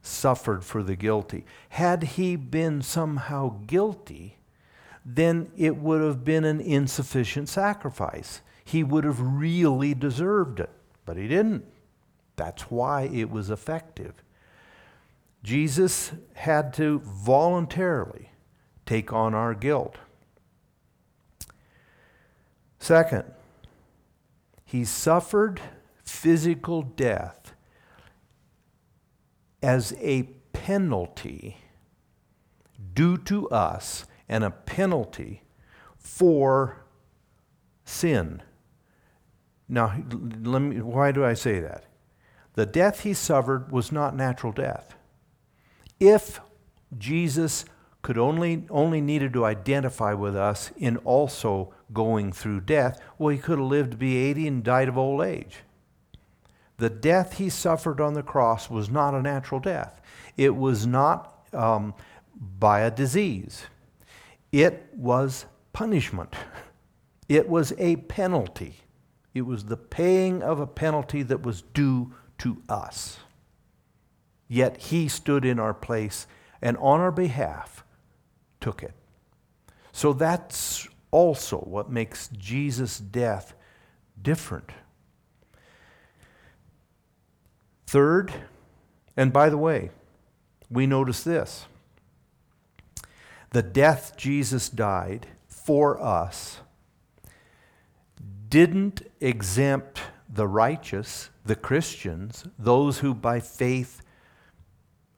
suffered 0.00 0.64
for 0.64 0.82
the 0.82 0.96
guilty. 0.96 1.44
Had 1.70 2.02
he 2.02 2.34
been 2.36 2.80
somehow 2.80 3.60
guilty, 3.66 4.38
then 5.04 5.50
it 5.56 5.76
would 5.76 6.00
have 6.00 6.24
been 6.24 6.44
an 6.44 6.60
insufficient 6.60 7.48
sacrifice. 7.48 8.40
He 8.64 8.82
would 8.82 9.04
have 9.04 9.20
really 9.20 9.94
deserved 9.94 10.60
it, 10.60 10.70
but 11.04 11.16
he 11.16 11.28
didn't. 11.28 11.64
That's 12.36 12.62
why 12.70 13.02
it 13.02 13.30
was 13.30 13.50
effective. 13.50 14.22
Jesus 15.42 16.12
had 16.34 16.72
to 16.74 17.00
voluntarily 17.00 18.30
take 18.86 19.12
on 19.12 19.34
our 19.34 19.54
guilt. 19.54 19.96
Second, 22.78 23.24
he 24.64 24.84
suffered 24.84 25.60
physical 26.04 26.82
death 26.82 27.54
as 29.62 29.94
a 30.00 30.24
penalty 30.52 31.56
due 32.94 33.16
to 33.16 33.48
us 33.50 34.06
and 34.28 34.44
a 34.44 34.50
penalty 34.50 35.42
for 35.96 36.84
sin. 37.84 38.42
Now, 39.68 40.02
let 40.42 40.60
me, 40.60 40.80
why 40.80 41.12
do 41.12 41.24
I 41.24 41.34
say 41.34 41.60
that? 41.60 41.84
The 42.54 42.66
death 42.66 43.00
he 43.00 43.14
suffered 43.14 43.70
was 43.70 43.92
not 43.92 44.16
natural 44.16 44.52
death. 44.52 44.94
If 46.00 46.40
Jesus 46.96 47.64
could 48.02 48.18
only, 48.18 48.64
only 48.70 49.00
needed 49.00 49.32
to 49.34 49.44
identify 49.44 50.14
with 50.14 50.36
us 50.36 50.70
in 50.76 50.96
also 50.98 51.74
going 51.92 52.32
through 52.32 52.62
death, 52.62 53.00
well, 53.18 53.28
he 53.28 53.38
could 53.38 53.58
have 53.58 53.68
lived 53.68 53.92
to 53.92 53.96
be 53.96 54.16
80 54.16 54.48
and 54.48 54.64
died 54.64 54.88
of 54.88 54.96
old 54.96 55.22
age. 55.22 55.58
The 56.78 56.90
death 56.90 57.38
he 57.38 57.48
suffered 57.48 58.00
on 58.00 58.14
the 58.14 58.22
cross 58.22 58.70
was 58.70 58.88
not 58.88 59.14
a 59.14 59.22
natural 59.22 59.60
death. 59.60 60.00
It 60.36 60.54
was 60.56 60.86
not 60.86 61.46
um, 61.52 61.94
by 62.58 62.80
a 62.80 62.90
disease. 62.90 63.64
It 64.52 64.88
was 64.96 65.44
punishment. 65.72 66.34
It 67.28 67.48
was 67.48 67.72
a 67.78 67.96
penalty. 67.96 68.76
It 69.34 69.42
was 69.42 69.64
the 69.64 69.76
paying 69.76 70.42
of 70.42 70.60
a 70.60 70.66
penalty 70.66 71.22
that 71.24 71.42
was 71.42 71.62
due 71.62 72.14
to 72.38 72.62
us. 72.68 73.18
Yet 74.48 74.78
he 74.78 75.08
stood 75.08 75.44
in 75.44 75.58
our 75.58 75.74
place 75.74 76.26
and 76.62 76.76
on 76.78 77.00
our 77.00 77.12
behalf 77.12 77.84
took 78.60 78.82
it. 78.82 78.94
So 79.92 80.12
that's 80.12 80.88
also 81.10 81.58
what 81.58 81.90
makes 81.90 82.28
Jesus' 82.28 82.98
death 82.98 83.54
different. 84.20 84.70
Third, 87.88 88.34
and 89.16 89.32
by 89.32 89.48
the 89.48 89.56
way, 89.56 89.88
we 90.68 90.86
notice 90.86 91.24
this 91.24 91.64
the 93.52 93.62
death 93.62 94.12
Jesus 94.14 94.68
died 94.68 95.26
for 95.46 95.98
us 95.98 96.60
didn't 98.50 99.00
exempt 99.22 100.02
the 100.28 100.46
righteous, 100.46 101.30
the 101.46 101.56
Christians, 101.56 102.44
those 102.58 102.98
who 102.98 103.14
by 103.14 103.40
faith 103.40 104.02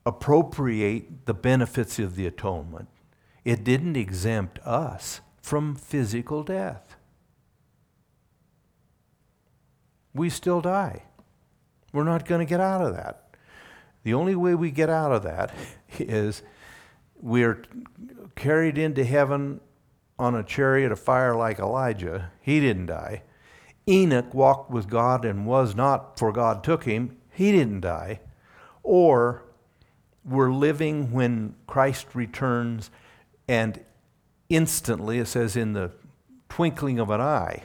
appropriate 0.06 1.26
the 1.26 1.34
benefits 1.34 1.98
of 1.98 2.14
the 2.14 2.24
atonement. 2.24 2.88
It 3.44 3.64
didn't 3.64 3.96
exempt 3.96 4.60
us 4.60 5.20
from 5.42 5.74
physical 5.74 6.44
death. 6.44 6.94
We 10.14 10.30
still 10.30 10.60
die. 10.60 11.02
We're 11.92 12.04
not 12.04 12.26
going 12.26 12.40
to 12.40 12.48
get 12.48 12.60
out 12.60 12.82
of 12.82 12.94
that. 12.94 13.24
The 14.02 14.14
only 14.14 14.34
way 14.34 14.54
we 14.54 14.70
get 14.70 14.88
out 14.88 15.12
of 15.12 15.22
that 15.24 15.54
is 15.98 16.42
we're 17.20 17.62
carried 18.34 18.78
into 18.78 19.04
heaven 19.04 19.60
on 20.18 20.34
a 20.34 20.42
chariot 20.42 20.92
of 20.92 21.00
fire 21.00 21.34
like 21.34 21.58
Elijah. 21.58 22.30
He 22.40 22.60
didn't 22.60 22.86
die. 22.86 23.22
Enoch 23.88 24.32
walked 24.34 24.70
with 24.70 24.88
God 24.88 25.24
and 25.24 25.46
was 25.46 25.74
not, 25.74 26.18
for 26.18 26.32
God 26.32 26.62
took 26.62 26.84
him. 26.84 27.16
He 27.30 27.50
didn't 27.52 27.80
die. 27.80 28.20
Or 28.82 29.42
we're 30.24 30.52
living 30.52 31.12
when 31.12 31.54
Christ 31.66 32.14
returns 32.14 32.90
and 33.48 33.82
instantly, 34.48 35.18
it 35.18 35.26
says 35.26 35.56
in 35.56 35.72
the 35.72 35.90
twinkling 36.48 36.98
of 36.98 37.10
an 37.10 37.20
eye, 37.20 37.64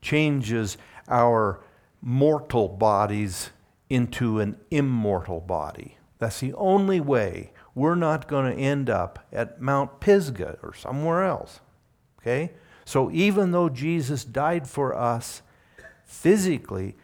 changes 0.00 0.78
our 1.08 1.60
mortal 2.00 2.68
bodies 2.68 3.50
into 3.90 4.38
an 4.38 4.56
immortal 4.70 5.40
body. 5.40 5.98
That's 6.18 6.40
the 6.40 6.54
only 6.54 7.00
way 7.00 7.52
we're 7.74 7.96
not 7.96 8.28
going 8.28 8.50
to 8.50 8.62
end 8.62 8.88
up 8.88 9.26
at 9.32 9.60
Mount 9.60 10.00
Pisgah 10.00 10.58
or 10.62 10.72
somewhere 10.72 11.24
else. 11.24 11.60
Okay? 12.20 12.52
So 12.84 13.10
even 13.10 13.50
though 13.50 13.68
Jesus 13.68 14.24
died 14.24 14.68
for 14.68 14.94
us 14.94 15.42
physically, 16.04 16.96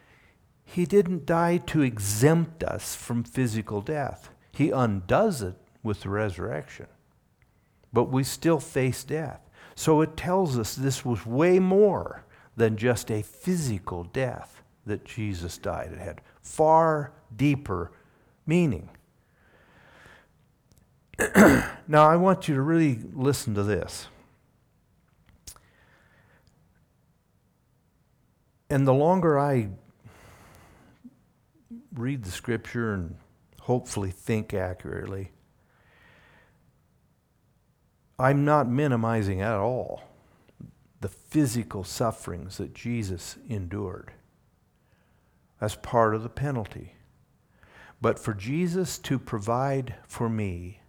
he 0.63 0.85
didn't 0.85 1.25
die 1.25 1.57
to 1.57 1.81
exempt 1.81 2.63
us 2.63 2.95
from 2.95 3.23
physical 3.23 3.81
death. 3.81 4.29
He 4.51 4.71
undoes 4.71 5.41
it 5.41 5.55
with 5.83 6.01
the 6.01 6.09
resurrection. 6.09 6.87
But 7.93 8.11
we 8.11 8.23
still 8.23 8.59
face 8.59 9.03
death. 9.03 9.41
So 9.75 10.01
it 10.01 10.17
tells 10.17 10.57
us 10.57 10.75
this 10.75 11.05
was 11.05 11.25
way 11.25 11.59
more 11.59 12.25
than 12.55 12.75
just 12.75 13.09
a 13.09 13.21
physical 13.21 14.03
death 14.03 14.61
that 14.85 15.05
Jesus 15.05 15.57
died. 15.57 15.91
It 15.93 15.99
had 15.99 16.21
far 16.47 17.11
deeper 17.35 17.91
meaning. 18.45 18.89
now, 21.87 22.07
I 22.07 22.15
want 22.15 22.47
you 22.47 22.55
to 22.55 22.61
really 22.61 22.99
listen 23.13 23.53
to 23.55 23.63
this. 23.63 24.07
And 28.69 28.87
the 28.87 28.93
longer 28.93 29.39
I 29.39 29.69
read 31.93 32.23
the 32.23 32.31
scripture 32.31 32.93
and 32.93 33.15
hopefully 33.61 34.11
think 34.11 34.53
accurately. 34.53 35.31
I'm 38.19 38.45
not 38.45 38.69
minimizing 38.69 39.41
at 39.41 39.55
all 39.55 40.03
the 41.01 41.09
physical 41.09 41.83
sufferings 41.83 42.57
that 42.57 42.73
Jesus 42.73 43.37
endured 43.49 44.11
as 45.59 45.75
part 45.75 46.13
of 46.13 46.23
the 46.23 46.29
penalty. 46.29 46.93
But 48.01 48.19
for 48.19 48.33
Jesus 48.33 48.97
to 48.99 49.17
provide 49.17 49.95
for 50.07 50.29
me 50.29 50.81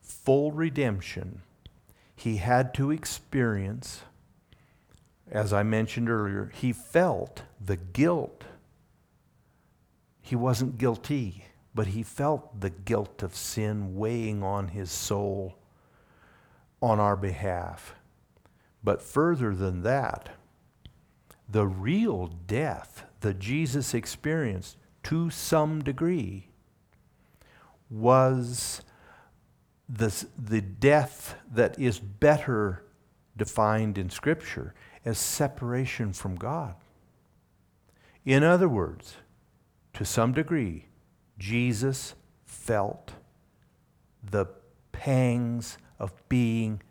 full 0.00 0.52
redemption, 0.52 1.42
he 2.14 2.36
had 2.36 2.74
to 2.74 2.90
experience, 2.90 4.02
as 5.30 5.52
I 5.52 5.62
mentioned 5.62 6.10
earlier, 6.10 6.52
he 6.54 6.72
felt 6.72 7.42
the 7.64 7.78
guilt. 7.78 8.44
He 10.20 10.36
wasn't 10.36 10.76
guilty, 10.76 11.46
but 11.74 11.88
he 11.88 12.02
felt 12.02 12.60
the 12.60 12.70
guilt 12.70 13.22
of 13.22 13.34
sin 13.34 13.96
weighing 13.96 14.42
on 14.42 14.68
his 14.68 14.90
soul 14.90 15.56
on 16.82 17.00
our 17.00 17.16
behalf. 17.16 17.94
But 18.84 19.00
further 19.00 19.54
than 19.54 19.82
that, 19.82 20.30
the 21.48 21.66
real 21.66 22.26
death 22.26 23.04
that 23.20 23.38
Jesus 23.38 23.94
experienced 23.94 24.76
to 25.04 25.30
some 25.30 25.82
degree 25.82 26.48
was 27.88 28.82
the, 29.88 30.24
the 30.38 30.60
death 30.60 31.34
that 31.52 31.78
is 31.78 31.98
better 31.98 32.84
defined 33.36 33.98
in 33.98 34.10
Scripture 34.10 34.74
as 35.04 35.18
separation 35.18 36.12
from 36.12 36.36
God. 36.36 36.74
In 38.24 38.44
other 38.44 38.68
words, 38.68 39.16
to 39.94 40.04
some 40.04 40.32
degree, 40.32 40.86
Jesus 41.38 42.14
felt 42.44 43.12
the 44.22 44.46
pangs 44.92 45.78
of 45.98 46.12
being 46.28 46.82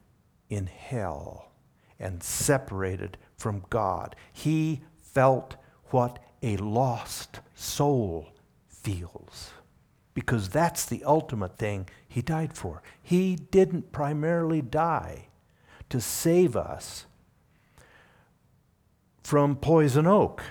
in 0.49 0.65
hell 0.65 1.51
and 1.99 2.23
separated 2.23 3.17
from 3.37 3.63
God. 3.69 4.15
He 4.33 4.81
felt 4.97 5.55
what 5.91 6.19
a 6.41 6.57
lost 6.57 7.39
soul 7.55 8.29
feels 8.67 9.51
because 10.13 10.49
that's 10.49 10.85
the 10.85 11.03
ultimate 11.03 11.57
thing 11.57 11.87
he 12.07 12.21
died 12.21 12.53
for. 12.53 12.81
He 13.01 13.35
didn't 13.35 13.91
primarily 13.91 14.61
die 14.61 15.27
to 15.89 16.01
save 16.01 16.55
us 16.55 17.05
from 19.23 19.55
poison 19.55 20.07
oak 20.07 20.43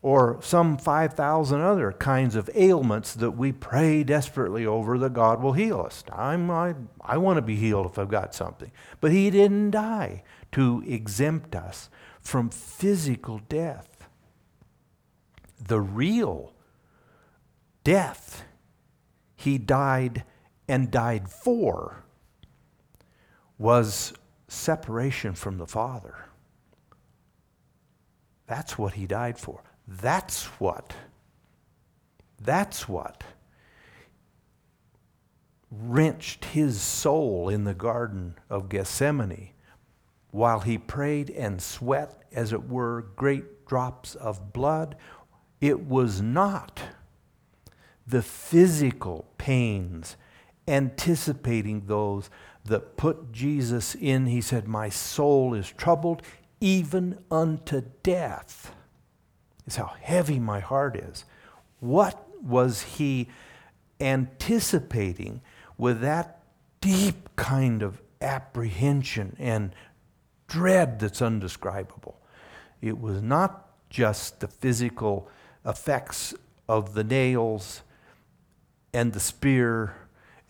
or 0.00 0.38
some 0.42 0.76
5,000 0.76 1.60
other 1.62 1.90
kinds 1.92 2.36
of 2.36 2.50
ailments 2.54 3.14
that 3.14 3.30
we 3.30 3.50
pray 3.52 4.04
desperately 4.04 4.66
over 4.66 4.98
that 4.98 5.14
God 5.14 5.42
will 5.42 5.54
heal 5.54 5.80
us. 5.80 6.04
I'm, 6.12 6.50
I, 6.50 6.74
I 7.00 7.16
want 7.16 7.38
to 7.38 7.42
be 7.42 7.56
healed 7.56 7.86
if 7.86 7.98
I've 7.98 8.10
got 8.10 8.34
something. 8.34 8.70
But 9.00 9.12
He 9.12 9.30
didn't 9.30 9.70
die 9.70 10.22
to 10.54 10.84
exempt 10.86 11.56
us 11.56 11.88
from 12.20 12.48
physical 12.48 13.40
death. 13.48 14.08
The 15.60 15.80
real 15.80 16.52
death 17.82 18.44
He 19.34 19.58
died 19.58 20.22
and 20.68 20.92
died 20.92 21.28
for 21.28 22.04
was 23.58 24.12
separation 24.46 25.34
from 25.34 25.58
the 25.58 25.66
Father. 25.66 26.26
That's 28.46 28.78
what 28.78 28.94
He 28.94 29.06
died 29.06 29.38
for. 29.38 29.60
That's 29.88 30.44
what, 30.60 30.94
that's 32.40 32.88
what 32.88 33.24
wrenched 35.68 36.44
his 36.44 36.80
soul 36.80 37.48
in 37.48 37.64
the 37.64 37.74
Garden 37.74 38.36
of 38.48 38.68
Gethsemane 38.68 39.53
while 40.34 40.58
he 40.58 40.76
prayed 40.76 41.30
and 41.30 41.62
sweat, 41.62 42.24
as 42.32 42.52
it 42.52 42.68
were, 42.68 43.06
great 43.14 43.68
drops 43.68 44.16
of 44.16 44.52
blood. 44.52 44.96
It 45.60 45.86
was 45.86 46.20
not 46.20 46.82
the 48.04 48.20
physical 48.20 49.28
pains 49.38 50.16
anticipating 50.66 51.86
those 51.86 52.30
that 52.64 52.96
put 52.96 53.30
Jesus 53.30 53.94
in. 53.94 54.26
He 54.26 54.40
said, 54.40 54.66
My 54.66 54.88
soul 54.88 55.54
is 55.54 55.70
troubled 55.70 56.22
even 56.60 57.20
unto 57.30 57.82
death 58.02 58.74
is 59.68 59.76
how 59.76 59.92
heavy 60.00 60.40
my 60.40 60.58
heart 60.58 60.96
is. 60.96 61.24
What 61.78 62.26
was 62.42 62.82
he 62.82 63.28
anticipating 64.00 65.42
with 65.78 66.00
that 66.00 66.42
deep 66.80 67.36
kind 67.36 67.84
of 67.84 68.02
apprehension 68.20 69.36
and 69.38 69.72
dread 70.46 70.98
that's 71.00 71.22
undescribable? 71.22 72.20
It 72.80 73.00
was 73.00 73.22
not 73.22 73.68
just 73.90 74.40
the 74.40 74.48
physical 74.48 75.28
effects 75.64 76.34
of 76.68 76.94
the 76.94 77.04
nails 77.04 77.82
and 78.92 79.12
the 79.12 79.20
spear 79.20 79.96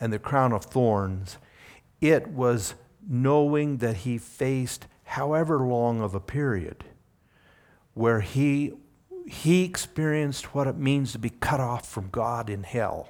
and 0.01 0.13
the 0.13 0.19
crown 0.19 0.53
of 0.53 0.65
thorns. 0.65 1.39
It 2.01 2.29
was 2.29 2.75
knowing 3.07 3.79
that 3.79 3.99
he 3.99 4.19
faced 4.19 4.87
however 5.05 5.59
long 5.59 6.01
of 6.01 6.15
a 6.15 6.21
period 6.21 6.85
where 7.95 8.21
he 8.21 8.73
he 9.27 9.65
experienced 9.65 10.55
what 10.55 10.67
it 10.67 10.77
means 10.77 11.13
to 11.13 11.19
be 11.19 11.31
cut 11.31 11.59
off 11.59 11.89
from 11.89 12.11
God 12.11 12.51
in 12.51 12.63
hell. 12.63 13.09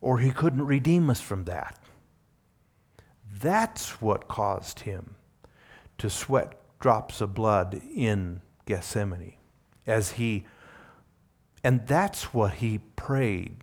Or 0.00 0.18
he 0.18 0.32
couldn't 0.32 0.66
redeem 0.66 1.08
us 1.08 1.20
from 1.20 1.44
that. 1.44 1.78
That's 3.44 4.00
what 4.00 4.26
caused 4.26 4.80
him 4.80 5.16
to 5.98 6.08
sweat 6.08 6.58
drops 6.80 7.20
of 7.20 7.34
blood 7.34 7.80
in 7.94 8.40
Gethsemane 8.66 9.34
as 9.86 10.12
he 10.12 10.44
and 11.62 11.86
that's 11.86 12.34
what 12.34 12.54
he 12.54 12.78
prayed 12.96 13.56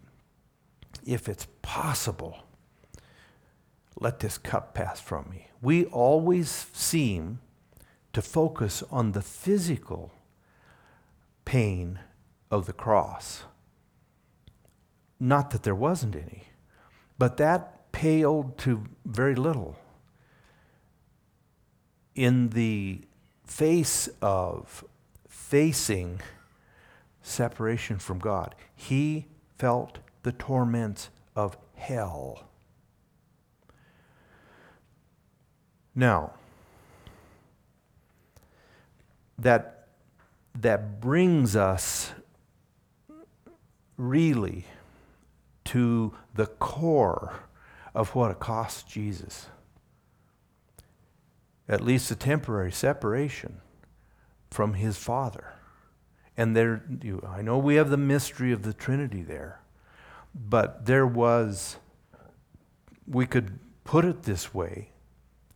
if 1.06 1.28
it's 1.28 1.48
possible 1.62 2.44
let 4.00 4.20
this 4.20 4.38
cup 4.38 4.74
pass 4.74 5.00
from 5.00 5.28
me 5.30 5.48
we 5.62 5.86
always 5.86 6.50
seem 6.74 7.40
to 8.14 8.22
focus 8.22 8.84
on 8.92 9.12
the 9.12 9.22
physical 9.22 10.12
pain 11.46 12.00
of 12.50 12.66
the 12.66 12.74
cross. 12.74 13.44
Not 15.20 15.52
that 15.52 15.64
there 15.64 15.76
wasn't 15.76 16.16
any, 16.16 16.44
but 17.18 17.38
that 17.38 17.81
paled 17.92 18.58
to 18.60 18.84
very 19.06 19.36
little 19.36 19.78
in 22.16 22.50
the 22.50 23.02
face 23.46 24.10
of 24.22 24.84
facing 25.28 26.22
separation 27.22 28.00
from 28.00 28.20
God. 28.20 28.56
He 28.76 29.28
felt 29.58 30.00
the 30.24 30.32
torments 30.32 31.10
of 31.36 31.58
hell. 31.76 32.46
Now, 35.94 36.34
that, 39.38 39.88
that 40.56 41.02
brings 41.02 41.56
us 41.56 42.14
really 43.98 44.66
to 45.66 46.14
the 46.34 46.48
core 46.48 47.34
of 47.94 48.16
what 48.16 48.32
it 48.32 48.40
cost 48.40 48.88
Jesus. 48.88 49.48
At 51.68 51.82
least 51.82 52.12
a 52.12 52.16
temporary 52.16 52.72
separation 52.72 53.62
from 54.50 54.74
his 54.76 54.98
Father. 54.98 55.54
And 56.38 56.56
there, 56.56 56.84
you, 57.02 57.24
I 57.28 57.42
know 57.42 57.58
we 57.58 57.76
have 57.76 57.90
the 57.90 57.98
mystery 57.98 58.52
of 58.52 58.64
the 58.64 58.74
Trinity 58.74 59.22
there, 59.22 59.62
but 60.34 60.86
there 60.86 61.06
was, 61.06 61.78
we 63.08 63.26
could 63.26 63.60
put 63.84 64.06
it 64.06 64.24
this 64.24 64.54
way, 64.54 64.90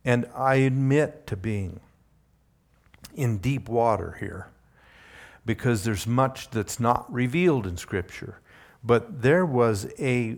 and 0.04 0.26
I 0.34 0.56
admit 0.56 1.26
to 1.28 1.36
being 1.36 1.80
in 3.14 3.38
deep 3.38 3.68
water 3.68 4.16
here 4.20 4.48
because 5.46 5.84
there's 5.84 6.06
much 6.06 6.50
that's 6.50 6.78
not 6.78 7.10
revealed 7.12 7.66
in 7.66 7.76
Scripture. 7.76 8.40
But 8.84 9.22
there 9.22 9.46
was 9.46 9.86
a, 9.98 10.36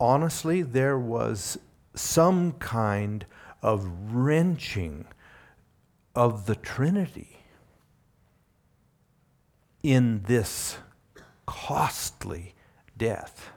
honestly, 0.00 0.62
there 0.62 0.98
was 0.98 1.58
some 1.94 2.52
kind 2.52 3.26
of 3.62 3.86
wrenching 4.12 5.06
of 6.14 6.46
the 6.46 6.54
Trinity 6.54 7.40
in 9.82 10.22
this 10.22 10.78
costly 11.46 12.54
death. 12.96 13.50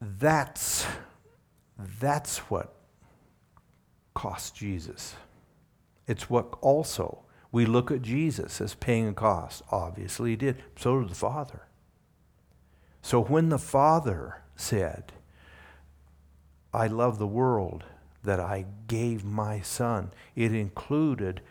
That's, 0.00 0.86
that's 2.00 2.38
what 2.50 2.74
cost 4.14 4.54
Jesus. 4.54 5.14
It's 6.06 6.28
what 6.28 6.54
also 6.60 7.24
We 7.54 7.66
look 7.66 7.92
at 7.92 8.02
Jesus 8.02 8.60
as 8.60 8.74
paying 8.74 9.06
a 9.06 9.12
cost. 9.12 9.62
Obviously, 9.70 10.30
he 10.30 10.36
did. 10.36 10.60
So 10.74 10.98
did 10.98 11.08
the 11.08 11.14
Father. 11.14 11.60
So 13.04 13.22
when 13.22 13.50
the 13.50 13.58
Father 13.58 14.40
said, 14.56 15.12
I 16.72 16.86
love 16.86 17.18
the 17.18 17.26
world 17.26 17.84
that 18.22 18.40
I 18.40 18.64
gave 18.86 19.26
my 19.26 19.60
son, 19.60 20.10
it 20.34 20.54
included 20.54 21.42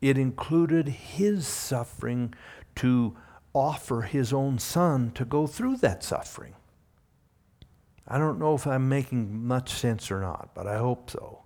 it 0.00 0.16
included 0.16 0.88
his 0.88 1.46
suffering 1.46 2.32
to 2.76 3.14
offer 3.52 4.00
his 4.00 4.32
own 4.32 4.58
son 4.58 5.10
to 5.16 5.24
go 5.26 5.46
through 5.46 5.76
that 5.76 6.02
suffering. 6.02 6.54
I 8.08 8.16
don't 8.16 8.38
know 8.38 8.54
if 8.54 8.66
I'm 8.66 8.88
making 8.88 9.44
much 9.46 9.74
sense 9.74 10.10
or 10.10 10.20
not, 10.20 10.48
but 10.54 10.66
I 10.66 10.78
hope 10.78 11.10
so. 11.10 11.42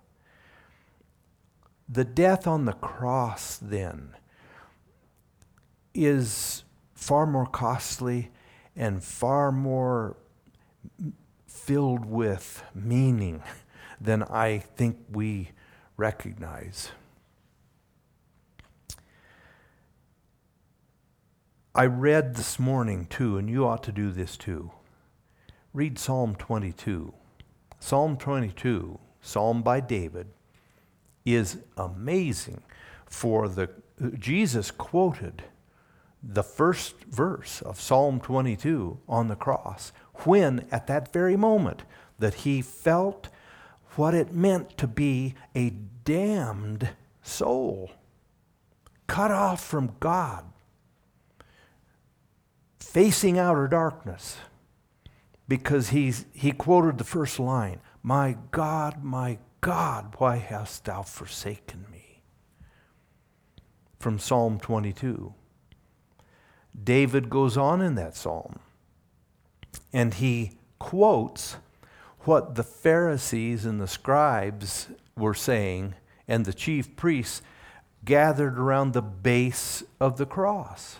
The 1.89 2.05
death 2.05 2.47
on 2.47 2.63
the 2.63 2.71
cross, 2.71 3.57
then, 3.57 4.15
is 5.93 6.63
far 6.97 7.27
more 7.27 7.45
costly 7.45 8.31
and 8.75 9.03
far 9.03 9.51
more 9.51 10.17
filled 11.45 12.05
with 12.05 12.63
meaning 12.73 13.41
than 14.01 14.23
I 14.23 14.57
think 14.57 14.97
we 15.11 15.51
recognize. 15.95 16.89
I 21.75 21.85
read 21.85 22.35
this 22.35 22.57
morning 22.57 23.05
too, 23.05 23.37
and 23.37 23.47
you 23.47 23.65
ought 23.65 23.83
to 23.83 23.91
do 23.91 24.11
this 24.11 24.35
too. 24.35 24.71
Read 25.73 25.99
Psalm 25.99 26.35
22. 26.35 27.13
Psalm 27.79 28.17
22, 28.17 28.97
Psalm 29.21 29.61
by 29.61 29.79
David, 29.79 30.27
is 31.23 31.59
amazing 31.77 32.63
for 33.05 33.47
the 33.47 33.69
Jesus 34.17 34.71
quoted 34.71 35.43
the 36.21 36.43
first 36.43 37.03
verse 37.05 37.61
of 37.61 37.79
Psalm 37.79 38.19
22 38.19 38.99
on 39.07 39.27
the 39.27 39.35
cross 39.35 39.91
when 40.25 40.67
at 40.71 40.87
that 40.87 41.13
very 41.13 41.37
moment 41.37 41.83
that 42.19 42.33
he 42.35 42.61
felt 42.61 43.29
what 43.95 44.13
it 44.13 44.33
meant 44.33 44.77
to 44.77 44.87
be 44.87 45.35
a 45.55 45.69
damned 46.03 46.89
soul 47.21 47.91
cut 49.05 49.31
off 49.31 49.63
from 49.63 49.95
God 49.99 50.45
facing 52.79 53.37
outer 53.37 53.67
darkness 53.67 54.37
because 55.47 55.89
he's, 55.89 56.25
he 56.33 56.51
quoted 56.51 56.97
the 56.97 57.03
first 57.03 57.39
line 57.39 57.79
My 58.03 58.37
God, 58.51 59.03
my 59.03 59.39
God, 59.61 60.15
why 60.17 60.37
hast 60.37 60.85
thou 60.85 61.03
forsaken 61.03 61.85
me? 61.91 62.21
From 63.99 64.19
Psalm 64.19 64.59
22. 64.59 65.33
David 66.81 67.29
goes 67.29 67.57
on 67.57 67.81
in 67.81 67.95
that 67.95 68.15
psalm 68.15 68.59
and 69.91 70.13
he 70.15 70.51
quotes 70.79 71.57
what 72.21 72.55
the 72.55 72.63
Pharisees 72.63 73.65
and 73.65 73.79
the 73.81 73.87
scribes 73.87 74.87
were 75.15 75.33
saying 75.33 75.95
and 76.27 76.45
the 76.45 76.53
chief 76.53 76.95
priests 76.95 77.41
gathered 78.03 78.57
around 78.57 78.93
the 78.93 79.01
base 79.01 79.83
of 79.99 80.17
the 80.17 80.25
cross 80.25 80.97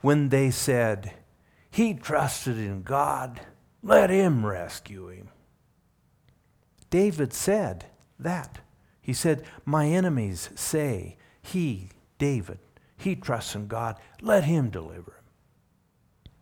when 0.00 0.28
they 0.28 0.50
said, 0.50 1.12
He 1.70 1.94
trusted 1.94 2.56
in 2.56 2.82
God, 2.82 3.40
let 3.82 4.10
him 4.10 4.46
rescue 4.46 5.08
him. 5.08 5.28
David 6.90 7.32
said 7.32 7.86
that. 8.18 8.60
He 9.00 9.12
said, 9.12 9.44
My 9.64 9.86
enemies 9.86 10.50
say, 10.54 11.16
He, 11.42 11.90
David, 12.18 12.58
he 12.96 13.14
trusts 13.14 13.54
in 13.54 13.66
God, 13.66 13.96
let 14.20 14.44
him 14.44 14.70
deliver 14.70 15.12
him. 15.12 16.32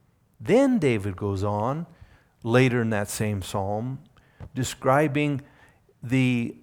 Then 0.40 0.78
David 0.78 1.16
goes 1.16 1.42
on, 1.42 1.86
later 2.42 2.82
in 2.82 2.90
that 2.90 3.08
same 3.08 3.42
psalm, 3.42 4.00
describing 4.54 5.40
the 6.02 6.54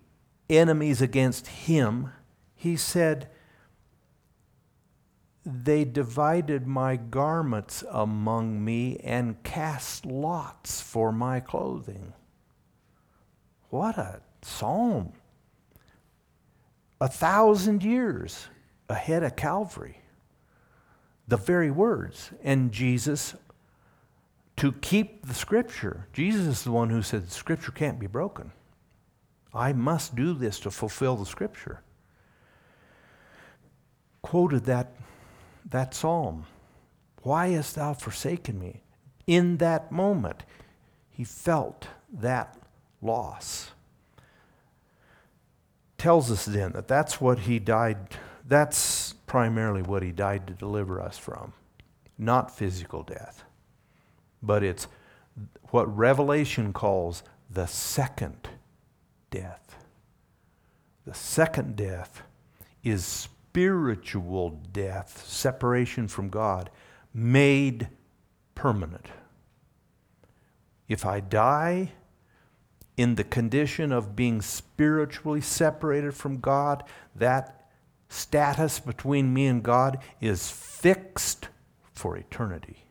enemies 0.50 1.02
against 1.02 1.48
him. 1.48 2.12
He 2.56 2.76
said, 2.76 3.30
they 5.44 5.84
divided 5.84 6.68
my 6.68 6.96
garments 6.96 7.84
among 7.90 8.64
me 8.64 8.98
and 8.98 9.42
cast 9.44 10.06
lots 10.06 10.82
for 10.82 11.12
my 11.12 11.40
clothing. 11.40 12.14
What 13.70 13.98
a 13.98 14.22
psalm. 14.44 15.14
A 17.00 17.08
thousand 17.08 17.84
years 17.84 18.48
ahead 18.92 19.24
of 19.24 19.36
Calvary. 19.36 19.98
The 21.28 21.38
very 21.38 21.72
words. 21.72 22.32
And 22.44 22.72
Jesus, 22.72 23.36
to 24.58 24.72
keep 24.72 25.26
the 25.26 25.34
scripture, 25.34 26.08
Jesus 26.14 26.46
is 26.46 26.64
the 26.64 26.72
one 26.72 26.90
who 26.90 27.02
said 27.02 27.32
scripture 27.32 27.72
can't 27.72 28.00
be 28.00 28.08
broken. 28.08 28.52
I 29.54 29.74
must 29.74 30.16
do 30.16 30.34
this 30.34 30.60
to 30.62 30.72
fulfill 30.72 31.16
the 31.16 31.26
scripture. 31.26 31.82
Quoted 34.22 34.66
that 34.66 34.94
that 35.70 35.94
psalm. 35.94 36.46
Why 37.24 37.50
hast 37.50 37.76
thou 37.76 37.94
forsaken 37.94 38.60
me? 38.60 38.82
In 39.28 39.58
that 39.58 39.92
moment, 39.92 40.44
he 41.10 41.24
felt 41.24 41.88
that 42.12 42.58
loss. 43.02 43.72
Tells 45.98 46.32
us 46.32 46.46
then 46.46 46.72
that 46.72 46.88
that's 46.88 47.22
what 47.22 47.40
he 47.40 47.60
died, 47.60 47.98
that's 48.48 49.14
primarily 49.28 49.82
what 49.82 50.04
he 50.04 50.12
died 50.12 50.48
to 50.48 50.54
deliver 50.54 51.02
us 51.02 51.18
from. 51.18 51.54
Not 52.18 52.56
physical 52.56 53.04
death, 53.04 53.44
but 54.42 54.64
it's 54.64 54.88
what 55.70 55.96
Revelation 55.96 56.74
calls 56.74 57.24
the 57.50 57.66
second 57.66 58.50
death. 59.30 59.76
The 61.06 61.14
second 61.14 61.76
death 61.76 62.24
is 62.84 63.06
spiritual 63.06 64.62
death, 64.72 65.26
separation 65.28 66.08
from 66.08 66.30
God, 66.30 66.70
made 67.14 67.88
permanent. 68.56 69.08
If 70.88 71.06
I 71.06 71.20
die 71.20 71.94
in 72.98 73.16
the 73.16 73.24
condition 73.24 73.92
of 73.92 74.16
being 74.16 74.42
spiritually 74.42 75.42
separated 75.42 76.14
from 76.14 76.40
God, 76.40 76.84
that 77.16 77.61
status 78.12 78.78
between 78.78 79.34
me 79.34 79.48
and 79.48 79.64
God 79.64 80.00
is 80.20 80.52
fixed 80.52 81.48
for 81.94 82.18
eternity. 82.18 82.86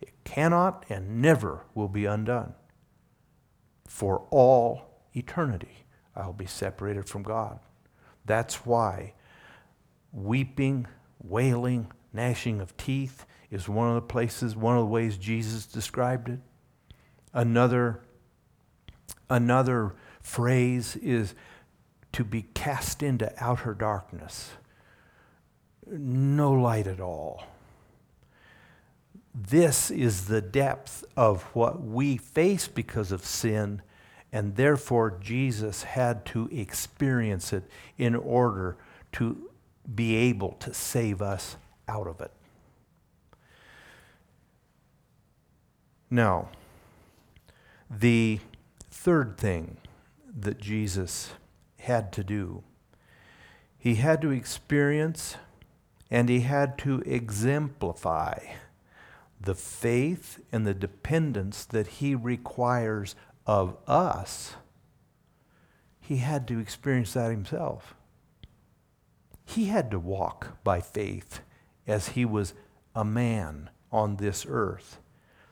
It 0.00 0.12
cannot 0.22 0.86
and 0.88 1.20
never 1.20 1.64
will 1.74 1.88
be 1.88 2.04
undone. 2.04 2.54
For 3.88 4.24
all 4.30 5.00
eternity, 5.12 5.84
I'll 6.14 6.32
be 6.32 6.46
separated 6.46 7.08
from 7.08 7.24
God. 7.24 7.58
That's 8.24 8.64
why 8.64 9.14
weeping, 10.12 10.86
wailing, 11.20 11.90
gnashing 12.12 12.60
of 12.60 12.76
teeth 12.76 13.26
is 13.50 13.68
one 13.68 13.88
of 13.88 13.96
the 13.96 14.02
places, 14.02 14.54
one 14.54 14.76
of 14.76 14.82
the 14.82 14.86
ways 14.86 15.16
Jesus 15.18 15.66
described 15.66 16.28
it. 16.28 16.38
Another, 17.34 18.02
another 19.28 19.96
phrase 20.22 20.94
is 20.96 21.34
to 22.12 22.24
be 22.24 22.42
cast 22.54 23.02
into 23.02 23.32
outer 23.42 23.74
darkness. 23.74 24.50
No 25.86 26.52
light 26.52 26.86
at 26.86 27.00
all. 27.00 27.44
This 29.34 29.90
is 29.90 30.26
the 30.26 30.42
depth 30.42 31.04
of 31.16 31.42
what 31.54 31.82
we 31.82 32.18
face 32.18 32.68
because 32.68 33.12
of 33.12 33.24
sin, 33.24 33.80
and 34.30 34.56
therefore 34.56 35.18
Jesus 35.20 35.84
had 35.84 36.26
to 36.26 36.48
experience 36.52 37.52
it 37.52 37.64
in 37.96 38.14
order 38.14 38.76
to 39.12 39.50
be 39.94 40.16
able 40.16 40.52
to 40.52 40.74
save 40.74 41.22
us 41.22 41.56
out 41.88 42.06
of 42.06 42.20
it. 42.20 42.30
Now, 46.10 46.50
the 47.90 48.40
third 48.90 49.38
thing 49.38 49.78
that 50.38 50.60
Jesus 50.60 51.32
had 51.82 52.12
to 52.12 52.24
do, 52.24 52.62
he 53.78 53.96
had 53.96 54.20
to 54.22 54.30
experience 54.30 55.36
and 56.10 56.28
he 56.28 56.40
had 56.40 56.76
to 56.78 57.00
exemplify 57.06 58.38
the 59.40 59.54
faith 59.54 60.38
and 60.52 60.66
the 60.66 60.74
dependence 60.74 61.64
that 61.64 61.86
he 61.86 62.14
requires 62.14 63.16
of 63.46 63.76
us. 63.88 64.54
He 66.00 66.18
had 66.18 66.46
to 66.48 66.58
experience 66.58 67.14
that 67.14 67.30
himself. 67.30 67.94
He 69.44 69.64
had 69.66 69.90
to 69.90 69.98
walk 69.98 70.62
by 70.62 70.80
faith 70.80 71.40
as 71.86 72.10
he 72.10 72.24
was 72.24 72.54
a 72.94 73.04
man 73.04 73.70
on 73.90 74.16
this 74.16 74.46
earth. 74.48 74.98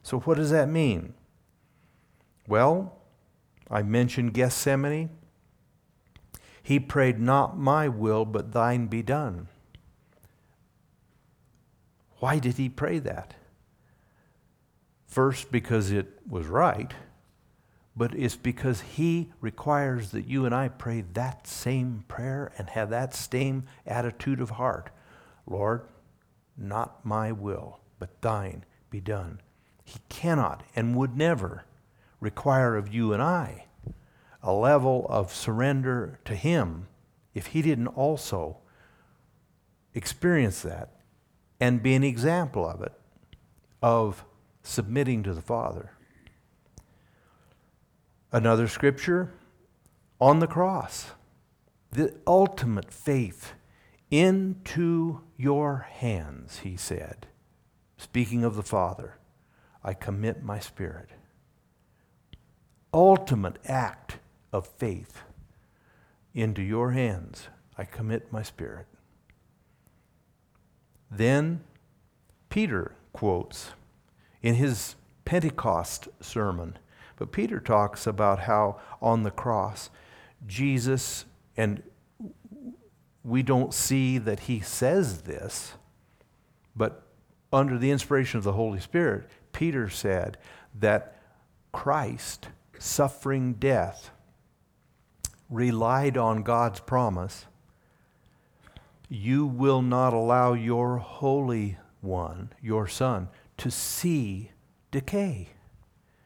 So, 0.02 0.20
what 0.20 0.36
does 0.36 0.50
that 0.50 0.68
mean? 0.68 1.14
Well, 2.46 2.96
I 3.70 3.82
mentioned 3.82 4.34
Gethsemane. 4.34 5.10
He 6.62 6.78
prayed, 6.78 7.18
Not 7.18 7.58
my 7.58 7.88
will, 7.88 8.24
but 8.24 8.52
thine 8.52 8.86
be 8.86 9.02
done. 9.02 9.48
Why 12.18 12.38
did 12.38 12.56
he 12.58 12.68
pray 12.68 12.98
that? 12.98 13.34
First, 15.06 15.50
because 15.50 15.90
it 15.90 16.20
was 16.28 16.46
right, 16.46 16.92
but 17.96 18.14
it's 18.14 18.36
because 18.36 18.82
he 18.82 19.32
requires 19.40 20.10
that 20.10 20.26
you 20.26 20.44
and 20.46 20.54
I 20.54 20.68
pray 20.68 21.00
that 21.14 21.46
same 21.46 22.04
prayer 22.06 22.52
and 22.56 22.70
have 22.70 22.90
that 22.90 23.14
same 23.14 23.64
attitude 23.86 24.40
of 24.40 24.50
heart. 24.50 24.90
Lord, 25.46 25.82
not 26.56 27.04
my 27.04 27.32
will, 27.32 27.80
but 27.98 28.20
thine 28.20 28.64
be 28.90 29.00
done. 29.00 29.40
He 29.84 29.98
cannot 30.08 30.62
and 30.76 30.94
would 30.96 31.16
never 31.16 31.64
require 32.20 32.76
of 32.76 32.92
you 32.92 33.12
and 33.12 33.22
I 33.22 33.66
a 34.42 34.52
level 34.52 35.06
of 35.08 35.34
surrender 35.34 36.18
to 36.24 36.34
Him 36.34 36.86
if 37.34 37.46
He 37.48 37.62
didn't 37.62 37.88
also 37.88 38.58
experience 39.94 40.62
that 40.62 40.90
and 41.60 41.82
be 41.82 41.94
an 41.94 42.04
example 42.04 42.66
of 42.66 42.80
it, 42.80 42.92
of 43.82 44.24
submitting 44.62 45.22
to 45.22 45.34
the 45.34 45.42
Father. 45.42 45.92
Another 48.32 48.68
scripture 48.68 49.32
on 50.20 50.38
the 50.38 50.46
cross, 50.46 51.10
the 51.90 52.14
ultimate 52.26 52.92
faith 52.92 53.54
into 54.10 55.20
your 55.36 55.86
hands, 55.90 56.60
he 56.60 56.76
said, 56.76 57.26
speaking 57.96 58.44
of 58.44 58.56
the 58.56 58.62
Father, 58.62 59.18
I 59.82 59.94
commit 59.94 60.42
my 60.42 60.58
spirit. 60.58 61.10
Ultimate 62.92 63.56
act 63.66 64.18
of 64.52 64.66
faith 64.66 65.22
into 66.34 66.62
your 66.62 66.92
hands, 66.92 67.48
I 67.76 67.84
commit 67.84 68.32
my 68.32 68.42
spirit. 68.42 68.86
Then 71.10 71.62
Peter 72.48 72.94
quotes 73.12 73.70
in 74.42 74.54
his 74.54 74.94
Pentecost 75.24 76.08
sermon, 76.20 76.78
but 77.16 77.32
Peter 77.32 77.60
talks 77.60 78.06
about 78.06 78.40
how 78.40 78.80
on 79.02 79.22
the 79.22 79.30
cross, 79.30 79.90
Jesus, 80.46 81.24
and 81.56 81.82
we 83.22 83.42
don't 83.42 83.74
see 83.74 84.18
that 84.18 84.40
he 84.40 84.60
says 84.60 85.22
this, 85.22 85.74
but 86.74 87.02
under 87.52 87.76
the 87.76 87.90
inspiration 87.90 88.38
of 88.38 88.44
the 88.44 88.52
Holy 88.52 88.80
Spirit, 88.80 89.28
Peter 89.52 89.88
said 89.88 90.38
that 90.78 91.16
Christ, 91.72 92.48
suffering 92.78 93.54
death, 93.54 94.10
relied 95.50 96.16
on 96.16 96.42
God's 96.42 96.80
promise 96.80 97.46
you 99.12 99.44
will 99.44 99.82
not 99.82 100.14
allow 100.14 100.52
your 100.52 100.98
Holy 100.98 101.76
One, 102.00 102.52
your 102.62 102.86
Son, 102.86 103.28
to 103.58 103.70
see 103.70 104.52
decay. 104.92 105.48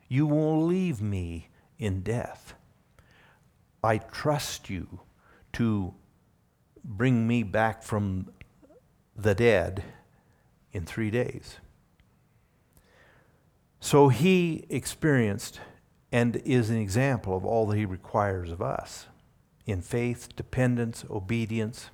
You 0.06 0.26
won't 0.26 0.66
leave 0.66 1.00
me 1.00 1.48
in 1.78 2.02
death. 2.02 2.54
I 3.82 3.98
trust 3.98 4.68
you 4.68 5.00
to 5.54 5.94
bring 6.84 7.26
me 7.26 7.42
back 7.42 7.82
from 7.82 8.30
the 9.16 9.34
dead 9.34 9.82
in 10.72 10.84
three 10.84 11.10
days. 11.10 11.56
So 13.80 14.08
he 14.08 14.66
experienced 14.68 15.60
and 16.12 16.36
is 16.36 16.68
an 16.68 16.76
example 16.76 17.34
of 17.34 17.46
all 17.46 17.66
that 17.66 17.78
he 17.78 17.86
requires 17.86 18.50
of 18.50 18.60
us 18.60 19.06
in 19.66 19.80
faith, 19.80 20.34
dependence, 20.36 21.04
obedience, 21.10 21.90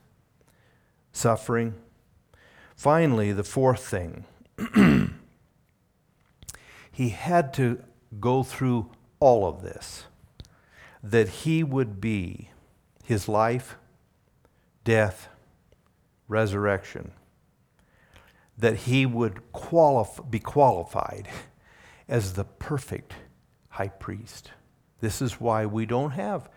suffering. 1.13 1.75
Finally, 2.75 3.33
the 3.33 3.45
fourth 3.45 3.87
thing 3.87 4.25
he 6.93 7.11
had 7.11 7.55
to 7.55 7.83
go 8.19 8.43
through 8.43 8.91
all 9.21 9.47
of 9.47 9.63
this 9.63 10.05
that 11.03 11.29
he 11.29 11.63
would 11.63 12.01
be 12.01 12.51
his 13.05 13.27
life, 13.29 13.77
death, 14.85 15.29
resurrection, 16.29 17.13
that 18.59 18.77
he 18.77 19.07
would 19.07 19.41
be 20.31 20.39
qualified 20.39 21.29
as 22.07 22.35
the 22.35 22.45
perfect 22.45 23.15
high 23.71 23.89
priest. 23.89 24.51
This 25.01 25.23
is 25.23 25.41
why 25.41 25.65
we 25.65 25.87
don't 25.87 26.11
have 26.11 26.51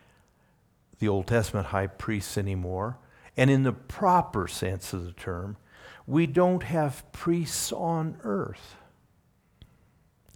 the 1.04 1.10
Old 1.10 1.28
Testament 1.28 1.68
high 1.68 1.88
priests 1.88 2.38
anymore. 2.38 2.98
And 3.36 3.50
in 3.50 3.64
the 3.64 3.74
proper 3.74 4.48
sense 4.48 4.94
of 4.94 5.04
the 5.04 5.12
term, 5.12 5.58
we 6.08 6.26
don't 6.28 6.64
have 6.64 7.12
priests 7.12 7.74
on 7.74 8.18
earth. 8.24 8.78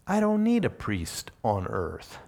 I 0.05 0.19
don't 0.19 0.43
need 0.43 0.65
a 0.65 0.69
priest 0.69 1.31
on 1.43 1.65
earth. 1.67 2.19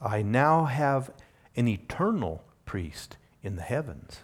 I 0.00 0.22
now 0.22 0.66
have 0.66 1.10
an 1.56 1.66
eternal 1.66 2.44
priest 2.66 3.16
in 3.42 3.56
the 3.56 3.62
heavens. 3.62 4.20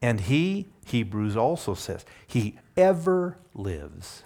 And 0.00 0.20
he, 0.20 0.68
Hebrews 0.86 1.36
also 1.36 1.74
says, 1.74 2.04
he 2.24 2.56
ever 2.76 3.38
lives 3.52 4.22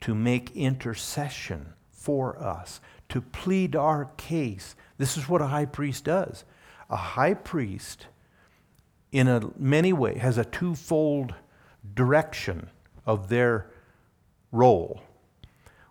to 0.00 0.14
make 0.14 0.56
intercession 0.56 1.74
for 1.90 2.42
us, 2.42 2.80
to 3.10 3.20
plead 3.20 3.76
our 3.76 4.06
case. 4.16 4.74
This 4.96 5.18
is 5.18 5.28
what 5.28 5.42
a 5.42 5.48
high 5.48 5.66
priest 5.66 6.04
does. 6.04 6.44
A 6.92 6.96
high 6.96 7.32
priest 7.32 8.06
in 9.12 9.26
a 9.26 9.40
many 9.58 9.94
ways 9.94 10.20
has 10.20 10.36
a 10.36 10.44
twofold 10.44 11.34
direction 11.94 12.68
of 13.06 13.28
their 13.28 13.70
role. 14.52 15.00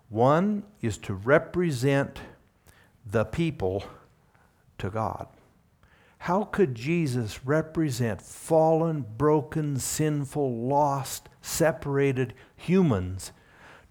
One 0.10 0.64
is 0.80 1.00
to 1.00 1.16
represent 1.16 2.20
the 3.04 3.26
people 3.26 3.84
to 4.78 4.92
God. 4.92 5.28
How 6.20 6.44
could 6.44 6.76
Jesus 6.76 7.46
represent 7.46 8.22
fallen, 8.22 9.04
broken, 9.18 9.80
sinful, 9.80 10.68
lost, 10.68 11.30
separated 11.42 12.36
humans 12.56 13.32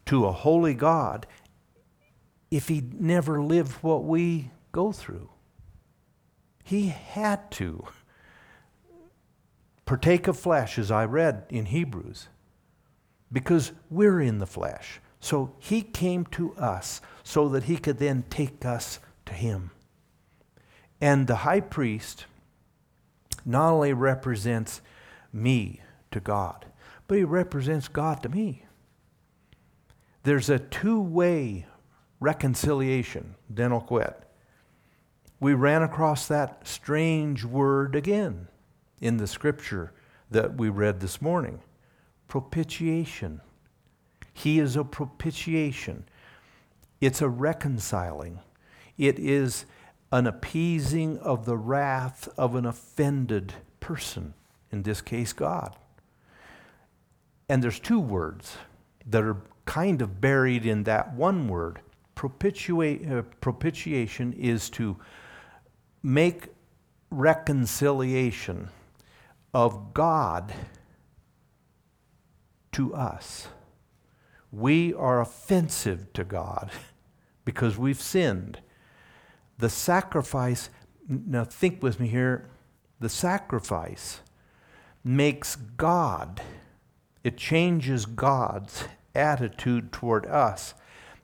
to 0.06 0.26
a 0.26 0.32
holy 0.32 0.74
God 0.74 1.26
if 2.52 2.68
he 2.68 2.84
never 3.00 3.42
lived 3.42 3.72
what 3.82 4.04
we 4.04 4.52
go 4.70 4.92
through? 4.92 5.30
He 6.70 6.86
had 6.86 7.50
to 7.52 7.84
partake 9.86 10.28
of 10.28 10.38
flesh, 10.38 10.78
as 10.78 10.92
I 10.92 11.04
read 11.04 11.46
in 11.48 11.66
Hebrews, 11.66 12.28
because 13.32 13.72
we're 13.90 14.20
in 14.20 14.38
the 14.38 14.46
flesh. 14.46 15.00
So 15.18 15.52
he 15.58 15.82
came 15.82 16.26
to 16.26 16.54
us 16.54 17.00
so 17.24 17.48
that 17.48 17.64
he 17.64 17.76
could 17.76 17.98
then 17.98 18.22
take 18.30 18.64
us 18.64 19.00
to 19.26 19.32
him. 19.32 19.72
And 21.00 21.26
the 21.26 21.42
high 21.42 21.58
priest 21.58 22.26
not 23.44 23.72
only 23.72 23.92
represents 23.92 24.80
me 25.32 25.80
to 26.12 26.20
God, 26.20 26.66
but 27.08 27.18
he 27.18 27.24
represents 27.24 27.88
God 27.88 28.22
to 28.22 28.28
me. 28.28 28.64
There's 30.22 30.48
a 30.48 30.60
two 30.60 31.00
way 31.00 31.66
reconciliation, 32.20 33.34
then 33.48 33.72
I'll 33.72 33.80
quit. 33.80 34.29
We 35.40 35.54
ran 35.54 35.82
across 35.82 36.28
that 36.28 36.68
strange 36.68 37.44
word 37.44 37.96
again 37.96 38.48
in 39.00 39.16
the 39.16 39.26
scripture 39.26 39.92
that 40.30 40.56
we 40.56 40.68
read 40.68 41.00
this 41.00 41.20
morning 41.20 41.60
propitiation. 42.28 43.40
He 44.32 44.60
is 44.60 44.76
a 44.76 44.84
propitiation. 44.84 46.04
It's 47.00 47.20
a 47.20 47.28
reconciling. 47.28 48.38
It 48.96 49.18
is 49.18 49.64
an 50.12 50.26
appeasing 50.26 51.18
of 51.18 51.44
the 51.44 51.56
wrath 51.56 52.28
of 52.36 52.54
an 52.54 52.66
offended 52.66 53.54
person, 53.80 54.34
in 54.70 54.82
this 54.82 55.00
case, 55.00 55.32
God. 55.32 55.74
And 57.48 57.64
there's 57.64 57.80
two 57.80 57.98
words 57.98 58.56
that 59.06 59.24
are 59.24 59.38
kind 59.64 60.00
of 60.02 60.20
buried 60.20 60.64
in 60.64 60.84
that 60.84 61.14
one 61.14 61.48
word. 61.48 61.80
Propitiate, 62.14 63.10
uh, 63.10 63.22
propitiation 63.40 64.32
is 64.34 64.70
to 64.70 64.96
make 66.02 66.48
reconciliation 67.10 68.68
of 69.52 69.92
God 69.92 70.52
to 72.72 72.94
us. 72.94 73.48
We 74.52 74.94
are 74.94 75.20
offensive 75.20 76.12
to 76.14 76.24
God 76.24 76.70
because 77.44 77.76
we've 77.76 78.00
sinned. 78.00 78.60
The 79.58 79.68
sacrifice, 79.68 80.70
now 81.08 81.44
think 81.44 81.82
with 81.82 82.00
me 82.00 82.08
here, 82.08 82.48
the 82.98 83.08
sacrifice 83.08 84.20
makes 85.02 85.56
God, 85.56 86.42
it 87.24 87.36
changes 87.36 88.06
God's 88.06 88.84
attitude 89.14 89.92
toward 89.92 90.26
us 90.26 90.74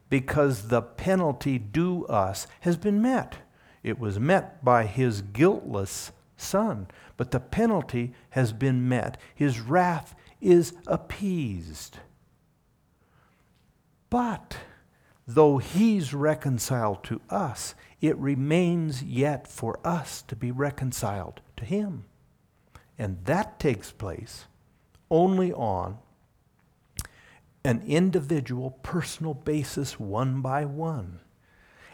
because 0.09 0.69
the 0.69 0.83
penalty 0.83 1.59
due 1.59 2.05
us 2.07 2.47
has 2.61 2.77
been 2.77 3.01
met. 3.03 3.39
It 3.87 4.01
was 4.01 4.19
met 4.19 4.65
by 4.65 4.85
his 4.85 5.23
guiltless 5.23 6.11
son. 6.37 6.89
But 7.17 7.31
the 7.31 7.39
penalty 7.39 8.15
has 8.31 8.53
been 8.53 8.89
met, 8.89 9.17
his 9.33 9.61
wrath 9.61 10.17
is 10.41 10.73
appeased. 10.89 11.99
But 14.11 14.57
though 15.25 15.59
he's 15.59 16.13
reconciled 16.13 17.05
to 17.05 17.21
us, 17.31 17.77
it 18.01 18.19
remains 18.19 19.05
yet 19.05 19.47
for 19.47 19.79
us 19.85 20.21
to 20.23 20.35
be 20.35 20.51
reconciled 20.51 21.41
to 21.57 21.65
him. 21.65 22.07
And 22.99 23.25
that 23.27 23.61
takes 23.61 23.93
place 23.93 24.47
only 25.13 25.53
on 25.53 25.99
an 27.65 27.85
individual, 27.87 28.73
personal 28.83 29.35
basis, 29.35 30.01
one 30.01 30.41
by 30.41 30.65
one. 30.65 31.21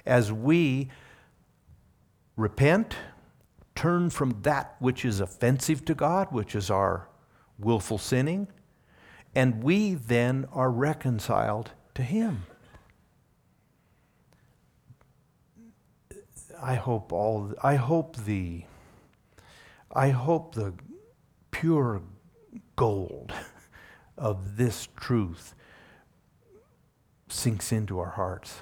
As 0.06 0.32
we 0.32 0.88
repent, 2.36 2.96
turn 3.74 4.10
from 4.10 4.42
that 4.42 4.76
which 4.78 5.04
is 5.04 5.20
offensive 5.20 5.84
to 5.86 5.94
God, 5.94 6.28
which 6.30 6.54
is 6.54 6.70
our 6.70 7.08
willful 7.58 7.98
sinning, 7.98 8.48
and 9.34 9.62
we 9.62 9.94
then 9.94 10.46
are 10.52 10.70
reconciled 10.70 11.70
to 11.94 12.02
Him. 12.02 12.44
I 16.62 16.74
hope 16.74 17.12
all 17.12 17.52
I 17.62 17.74
hope 17.74 18.16
the 18.16 18.64
I 19.90 20.10
hope 20.10 20.54
the 20.54 20.74
pure 21.50 22.02
gold 22.76 23.32
of 24.18 24.56
this 24.56 24.88
truth 24.96 25.54
sinks 27.28 27.72
into 27.72 27.98
our 27.98 28.10
hearts. 28.10 28.60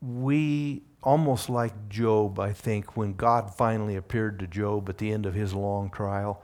We 0.00 0.82
almost 1.02 1.48
like 1.50 1.88
Job, 1.88 2.38
I 2.38 2.52
think, 2.52 2.96
when 2.96 3.14
God 3.14 3.54
finally 3.54 3.96
appeared 3.96 4.38
to 4.38 4.46
Job 4.46 4.88
at 4.88 4.98
the 4.98 5.12
end 5.12 5.26
of 5.26 5.34
his 5.34 5.52
long 5.52 5.90
trial, 5.90 6.42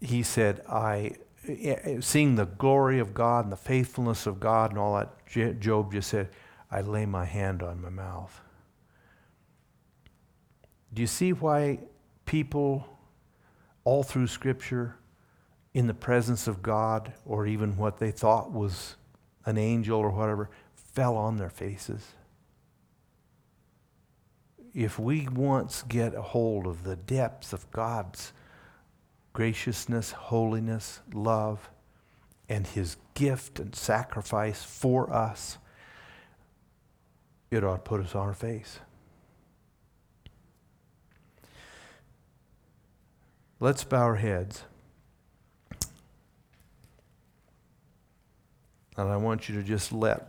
he 0.00 0.22
said, 0.22 0.62
I 0.68 1.12
seeing 2.00 2.34
the 2.34 2.46
glory 2.46 2.98
of 2.98 3.14
God 3.14 3.44
and 3.44 3.52
the 3.52 3.56
faithfulness 3.56 4.26
of 4.26 4.40
God 4.40 4.70
and 4.70 4.78
all 4.78 4.96
that, 4.96 5.60
Job 5.60 5.92
just 5.92 6.08
said, 6.08 6.28
I 6.70 6.80
lay 6.80 7.06
my 7.06 7.24
hand 7.24 7.62
on 7.62 7.80
my 7.80 7.88
mouth. 7.88 8.40
Do 10.92 11.02
you 11.02 11.06
see 11.06 11.32
why 11.32 11.78
people 12.24 12.86
all 13.84 14.02
through 14.02 14.26
Scripture, 14.26 14.96
in 15.72 15.86
the 15.86 15.94
presence 15.94 16.48
of 16.48 16.62
God, 16.62 17.12
or 17.24 17.46
even 17.46 17.76
what 17.76 17.98
they 17.98 18.10
thought 18.10 18.50
was 18.50 18.96
an 19.44 19.58
angel 19.58 20.00
or 20.00 20.10
whatever, 20.10 20.50
fell 20.74 21.16
on 21.16 21.36
their 21.36 21.50
faces? 21.50 22.14
If 24.76 24.98
we 24.98 25.26
once 25.26 25.82
get 25.84 26.14
a 26.14 26.20
hold 26.20 26.66
of 26.66 26.84
the 26.84 26.96
depths 26.96 27.54
of 27.54 27.70
God's 27.70 28.34
graciousness, 29.32 30.10
holiness, 30.12 31.00
love, 31.14 31.70
and 32.46 32.66
his 32.66 32.98
gift 33.14 33.58
and 33.58 33.74
sacrifice 33.74 34.62
for 34.62 35.10
us, 35.10 35.56
it 37.50 37.64
ought 37.64 37.76
to 37.76 37.82
put 37.88 38.02
us 38.02 38.14
on 38.14 38.26
our 38.26 38.34
face. 38.34 38.80
Let's 43.58 43.82
bow 43.82 44.02
our 44.02 44.16
heads. 44.16 44.62
And 48.98 49.08
I 49.08 49.16
want 49.16 49.48
you 49.48 49.54
to 49.54 49.62
just 49.62 49.90
let, 49.90 50.28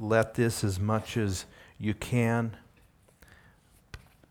let 0.00 0.34
this 0.34 0.64
as 0.64 0.80
much 0.80 1.16
as 1.16 1.44
you 1.78 1.94
can 1.94 2.56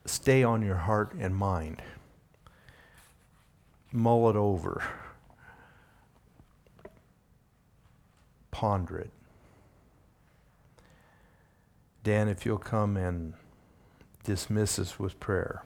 stay 0.09 0.43
on 0.43 0.61
your 0.61 0.75
heart 0.77 1.13
and 1.19 1.35
mind. 1.35 1.81
Mull 3.91 4.29
it 4.29 4.35
over. 4.35 4.83
Ponder 8.51 8.97
it. 8.97 9.11
Dan, 12.03 12.27
if 12.27 12.45
you'll 12.45 12.57
come 12.57 12.95
and 12.97 13.33
dismiss 14.23 14.79
us 14.79 14.97
with 14.97 15.19
prayer. 15.19 15.63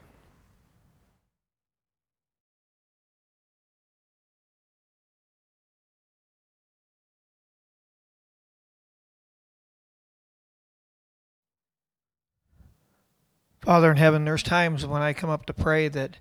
Father 13.62 13.91
in 13.91 13.97
heaven, 13.97 14.26
there's 14.26 14.41
times 14.41 14.86
when 14.88 15.03
I 15.03 15.14
come 15.14 15.30
up 15.30 15.45
to 15.45 15.53
pray 15.53 15.88
that 15.88 16.18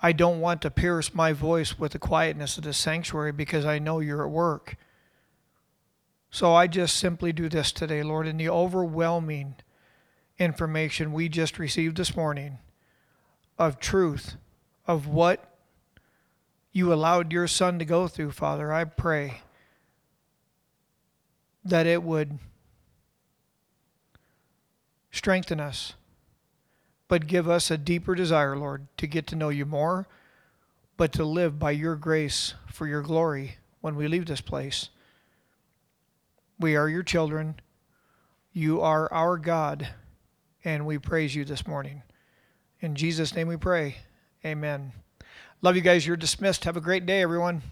I 0.00 0.12
don't 0.12 0.40
want 0.40 0.62
to 0.62 0.70
pierce 0.70 1.14
my 1.14 1.34
voice 1.34 1.78
with 1.78 1.92
the 1.92 1.98
quietness 1.98 2.56
of 2.56 2.64
the 2.64 2.72
sanctuary 2.72 3.32
because 3.32 3.66
I 3.66 3.78
know 3.78 4.00
you're 4.00 4.24
at 4.24 4.30
work. 4.30 4.76
So 6.30 6.54
I 6.54 6.66
just 6.66 6.96
simply 6.96 7.32
do 7.32 7.48
this 7.50 7.72
today, 7.72 8.02
Lord, 8.02 8.26
in 8.26 8.38
the 8.38 8.48
overwhelming 8.48 9.56
information 10.38 11.12
we 11.12 11.28
just 11.28 11.58
received 11.58 11.96
this 11.98 12.16
morning 12.16 12.58
of 13.58 13.78
truth, 13.78 14.36
of 14.86 15.06
what 15.06 15.44
you 16.72 16.92
allowed 16.92 17.32
your 17.32 17.48
son 17.48 17.78
to 17.80 17.84
go 17.84 18.08
through, 18.08 18.30
Father, 18.30 18.72
I 18.72 18.84
pray 18.84 19.42
that 21.64 21.86
it 21.86 22.02
would 22.02 22.38
strengthen 25.10 25.60
us 25.60 25.94
but 27.08 27.26
give 27.26 27.48
us 27.48 27.70
a 27.70 27.78
deeper 27.78 28.14
desire, 28.14 28.56
Lord, 28.56 28.86
to 28.98 29.06
get 29.06 29.26
to 29.28 29.36
know 29.36 29.48
you 29.48 29.64
more, 29.66 30.06
but 30.96 31.12
to 31.14 31.24
live 31.24 31.58
by 31.58 31.70
your 31.70 31.96
grace 31.96 32.54
for 32.70 32.86
your 32.86 33.02
glory 33.02 33.56
when 33.80 33.96
we 33.96 34.08
leave 34.08 34.26
this 34.26 34.40
place. 34.40 34.90
We 36.60 36.76
are 36.76 36.88
your 36.88 37.02
children. 37.02 37.56
You 38.52 38.80
are 38.80 39.12
our 39.12 39.38
God, 39.38 39.88
and 40.64 40.84
we 40.84 40.98
praise 40.98 41.34
you 41.34 41.44
this 41.44 41.66
morning. 41.66 42.02
In 42.80 42.94
Jesus' 42.94 43.34
name 43.34 43.48
we 43.48 43.56
pray. 43.56 43.96
Amen. 44.44 44.92
Love 45.62 45.76
you 45.76 45.82
guys. 45.82 46.06
You're 46.06 46.16
dismissed. 46.16 46.64
Have 46.64 46.76
a 46.76 46.80
great 46.80 47.06
day, 47.06 47.22
everyone. 47.22 47.62